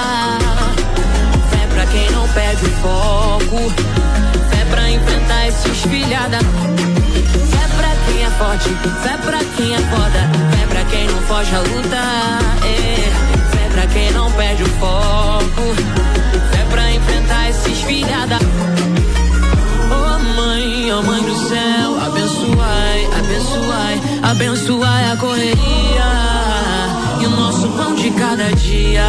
Fé 1.50 1.68
pra 1.74 1.86
quem 1.88 2.10
não 2.12 2.26
perde 2.30 2.66
o 2.66 2.70
foco. 2.70 3.70
Fé 4.50 4.66
pra 4.72 4.90
enfrentar 4.90 5.48
esses 5.50 5.82
filhada. 5.82 6.40
Fé 6.40 7.68
pra 7.76 7.90
quem 8.08 8.24
é 8.24 8.30
forte, 8.38 8.70
fé 9.04 9.18
pra 9.18 9.40
quem 9.58 9.76
é 9.76 9.80
foda. 9.80 10.30
Fé 10.56 10.66
pra 10.70 10.84
quem 10.86 11.06
não 11.08 11.22
foge 11.24 11.54
a 11.54 11.60
luta. 11.60 11.98
É. 12.66 13.58
Fé 13.58 13.70
pra 13.74 13.88
quem 13.88 14.12
não 14.14 14.32
perde 14.32 14.64
o 14.64 14.70
foco. 14.80 15.76
Fé 16.52 16.66
pra 16.72 16.92
enfrentar 16.92 17.50
esses 17.50 17.82
filhada. 17.82 18.49
Abençoai, 24.40 25.12
a 25.12 25.18
correria 25.18 26.10
e 27.20 27.26
o 27.26 27.30
nosso 27.30 27.68
pão 27.72 27.94
de 27.94 28.10
cada 28.12 28.50
dia. 28.54 29.04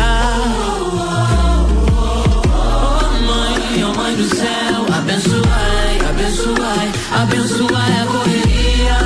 Oh 2.43 2.57
mãe, 3.27 3.85
oh 3.85 3.95
mãe 3.97 4.17
do 4.17 4.25
céu, 4.25 4.87
abençoai, 4.93 6.01
abençoai, 6.09 6.91
abençoai 7.13 7.93
a 8.03 8.07
correria. 8.07 8.99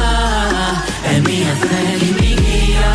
É 1.04 1.20
minha 1.20 1.54
fé 1.56 1.98
que 1.98 2.06
me 2.06 2.34
guia. 2.36 2.92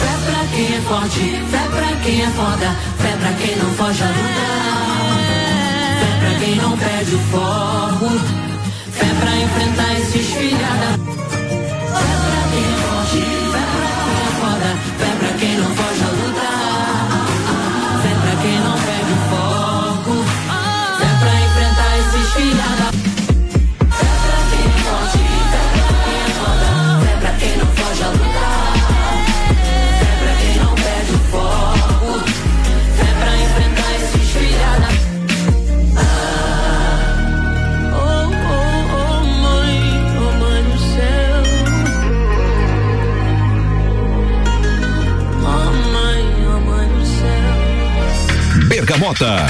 Fé 0.00 0.12
pra 0.24 0.40
quem 0.54 0.68
é 0.74 0.80
forte, 0.88 1.24
fé 1.50 1.64
pra 1.68 1.92
quem 2.02 2.22
é 2.22 2.30
foda, 2.30 2.68
fé 2.96 3.12
pra 3.20 3.32
quem 3.34 3.56
não 3.56 3.70
foge 3.74 4.02
a 4.02 4.06
luta. 4.06 4.46
Fé 6.00 6.10
pra 6.20 6.32
quem 6.38 6.54
não 6.56 6.72
perde 6.78 7.14
o 7.14 7.18
foco, 7.30 7.67
Bergamota. 49.08 49.46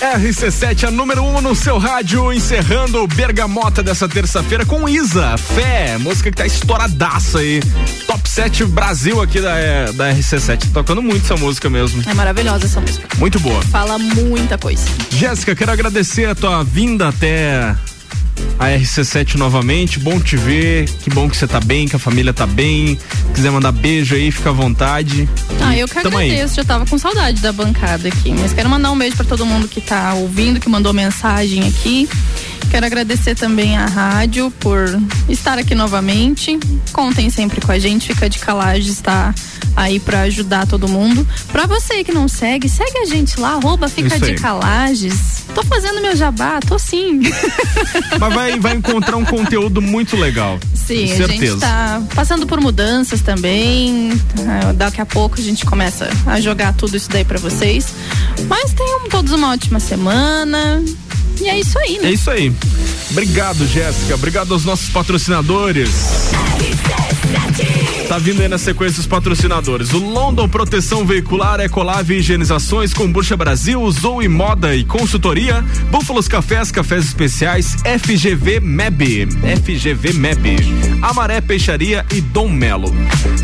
RC7, 0.00 0.84
a 0.84 0.90
número 0.90 1.24
1 1.24 1.36
um 1.36 1.40
no 1.40 1.56
seu 1.56 1.76
rádio, 1.76 2.32
encerrando 2.32 3.02
o 3.02 3.06
Bergamota 3.08 3.82
dessa 3.82 4.08
terça-feira 4.08 4.64
com 4.64 4.88
Isa, 4.88 5.36
Fé, 5.36 5.98
música 5.98 6.30
que 6.30 6.36
tá 6.36 6.46
estouradaça 6.46 7.40
aí. 7.40 7.60
Top 8.06 8.28
7 8.28 8.64
Brasil 8.66 9.20
aqui 9.20 9.40
da, 9.40 9.58
é, 9.58 9.90
da 9.92 10.12
RC7. 10.12 10.72
Tocando 10.72 11.02
muito 11.02 11.24
essa 11.24 11.36
música 11.36 11.68
mesmo. 11.68 12.02
É 12.08 12.14
maravilhosa 12.14 12.66
essa 12.66 12.80
música. 12.80 13.08
Muito 13.18 13.40
boa. 13.40 13.60
Fala 13.62 13.98
muita 13.98 14.56
coisa. 14.56 14.86
Jéssica, 15.10 15.56
quero 15.56 15.72
agradecer 15.72 16.28
a 16.28 16.34
tua 16.34 16.62
vinda 16.62 17.08
até 17.08 17.74
a 18.58 18.66
RC7 18.66 19.34
novamente. 19.36 19.98
Bom 19.98 20.18
te 20.20 20.36
ver. 20.36 20.88
Que 21.02 21.10
bom 21.10 21.28
que 21.28 21.36
você 21.36 21.46
tá 21.46 21.60
bem, 21.60 21.86
que 21.86 21.96
a 21.96 21.98
família 21.98 22.32
tá 22.32 22.46
bem. 22.46 22.98
Quiser 23.34 23.50
mandar 23.50 23.72
beijo 23.72 24.14
aí, 24.14 24.30
fica 24.30 24.50
à 24.50 24.52
vontade. 24.52 25.28
Ah, 25.60 25.76
eu 25.76 25.86
que 25.86 26.00
Tamo 26.00 26.18
aí. 26.18 26.30
agradeço, 26.30 26.56
já 26.56 26.64
tava 26.64 26.86
com 26.86 26.98
saudade 26.98 27.40
da 27.40 27.52
bancada 27.52 28.08
aqui. 28.08 28.32
Mas 28.32 28.52
quero 28.52 28.68
mandar 28.68 28.90
um 28.90 28.98
beijo 28.98 29.16
pra 29.16 29.24
todo 29.24 29.44
mundo 29.44 29.68
que 29.68 29.80
tá 29.80 30.14
ouvindo, 30.14 30.60
que 30.60 30.68
mandou 30.68 30.92
mensagem 30.92 31.66
aqui. 31.68 32.08
Quero 32.70 32.86
agradecer 32.86 33.34
também 33.34 33.76
à 33.76 33.86
rádio 33.86 34.50
por 34.60 34.84
estar 35.28 35.58
aqui 35.58 35.74
novamente. 35.74 36.58
Contem 36.92 37.30
sempre 37.30 37.60
com 37.60 37.72
a 37.72 37.78
gente, 37.78 38.08
fica 38.08 38.28
de 38.28 38.38
calagem, 38.38 38.90
está 38.92 39.34
aí 39.76 40.00
para 40.00 40.22
ajudar 40.22 40.66
todo 40.66 40.88
mundo. 40.88 41.26
Para 41.52 41.66
você 41.66 42.02
que 42.02 42.12
não 42.12 42.26
segue, 42.28 42.68
segue 42.68 42.98
a 42.98 43.04
gente 43.04 43.38
lá, 43.38 43.52
arroba 43.52 43.88
fica 43.88 44.18
de 44.18 44.34
calages. 44.34 45.44
Tô 45.54 45.62
fazendo 45.62 46.00
meu 46.00 46.16
jabá, 46.16 46.60
tô 46.66 46.78
sim. 46.78 47.20
Mas 48.18 48.34
vai, 48.34 48.58
vai 48.58 48.74
encontrar 48.74 49.16
um 49.16 49.24
conteúdo 49.24 49.80
muito 49.80 50.16
legal. 50.16 50.58
Sim, 50.74 51.06
certeza. 51.08 51.24
a 51.24 51.28
gente 51.28 51.60
tá 51.60 52.02
passando 52.14 52.46
por 52.46 52.60
mudanças 52.60 53.20
também. 53.20 54.10
Ah, 54.46 54.72
Daqui 54.72 55.00
a 55.00 55.06
pouco 55.06 55.38
a 55.38 55.42
gente 55.42 55.64
começa 55.64 56.08
a 56.26 56.40
jogar 56.40 56.74
tudo 56.74 56.96
isso 56.96 57.08
daí 57.10 57.24
para 57.24 57.38
vocês. 57.38 57.92
Mas 58.48 58.72
tenham 58.72 59.08
todos 59.08 59.32
uma 59.32 59.52
ótima 59.52 59.80
semana. 59.80 60.82
E 61.40 61.48
é 61.48 61.58
isso 61.58 61.78
aí, 61.78 61.98
né? 61.98 62.08
É 62.08 62.12
isso 62.12 62.30
aí. 62.30 62.52
Obrigado, 63.10 63.66
Jéssica. 63.66 64.14
Obrigado 64.14 64.52
aos 64.52 64.64
nossos 64.64 64.88
patrocinadores. 64.88 65.90
Tá 68.08 68.18
vindo 68.18 68.40
aí 68.40 68.46
na 68.46 68.56
sequência 68.56 69.00
os 69.00 69.06
patrocinadores. 69.06 69.92
O 69.92 69.98
London 69.98 70.48
Proteção 70.48 71.04
Veicular, 71.04 71.58
Ecolave 71.58 72.14
Higienizações, 72.14 72.94
Combucha 72.94 73.36
Brasil, 73.36 73.90
Zoe 73.90 74.28
Moda 74.28 74.76
e 74.76 74.84
Consultoria, 74.84 75.64
Búfalos 75.90 76.28
Cafés, 76.28 76.70
Cafés 76.70 77.04
Especiais, 77.04 77.74
FGV 77.84 78.60
MEB, 78.60 79.26
FGV 79.60 80.12
MEB, 80.12 80.56
Amaré 81.02 81.40
Peixaria 81.40 82.06
e 82.14 82.20
Dom 82.20 82.48
Melo. 82.48 82.94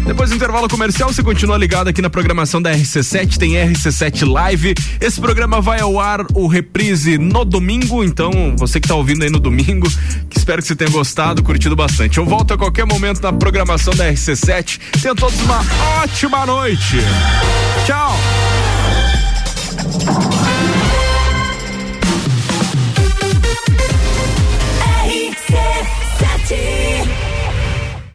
Depois 0.07 0.31
do 0.31 0.37
intervalo 0.37 0.69
comercial, 0.69 1.13
você 1.13 1.25
continua 1.25 1.59
ligado 1.59 1.89
aqui 1.89 2.01
na 2.01 2.09
programação 2.09 2.63
da 2.63 2.73
RC7, 2.73 3.39
tem 3.39 3.55
RC7 3.55 4.31
Live. 4.31 4.75
Esse 5.01 5.21
programa 5.21 5.61
vai 5.61 5.81
ao 5.81 5.99
ar, 5.99 6.25
o 6.35 6.47
reprise 6.47 7.19
no 7.19 7.45
domingo, 7.45 8.05
então 8.05 8.55
você 8.57 8.79
que 8.79 8.87
tá 8.87 8.95
ouvindo 8.95 9.25
aí 9.25 9.31
no 9.31 9.41
domingo, 9.41 9.89
que 10.31 10.39
espero 10.39 10.63
que 10.63 10.69
você 10.69 10.77
tenha 10.77 10.91
gostado, 10.91 11.43
curtido 11.43 11.75
bastante. 11.75 12.19
Eu 12.19 12.25
volto 12.25 12.55
a 12.55 12.59
qualquer 12.59 12.87
momento 12.87 13.21
na 13.21 13.33
programação 13.33 13.93
da 13.95 14.09
RC7 14.09 14.52
sete. 14.53 14.79
Tenham 15.01 15.15
todos 15.15 15.41
uma 15.41 15.61
ótima 16.03 16.45
noite. 16.45 16.99
Tchau. 17.87 18.13
RC7 25.07 26.82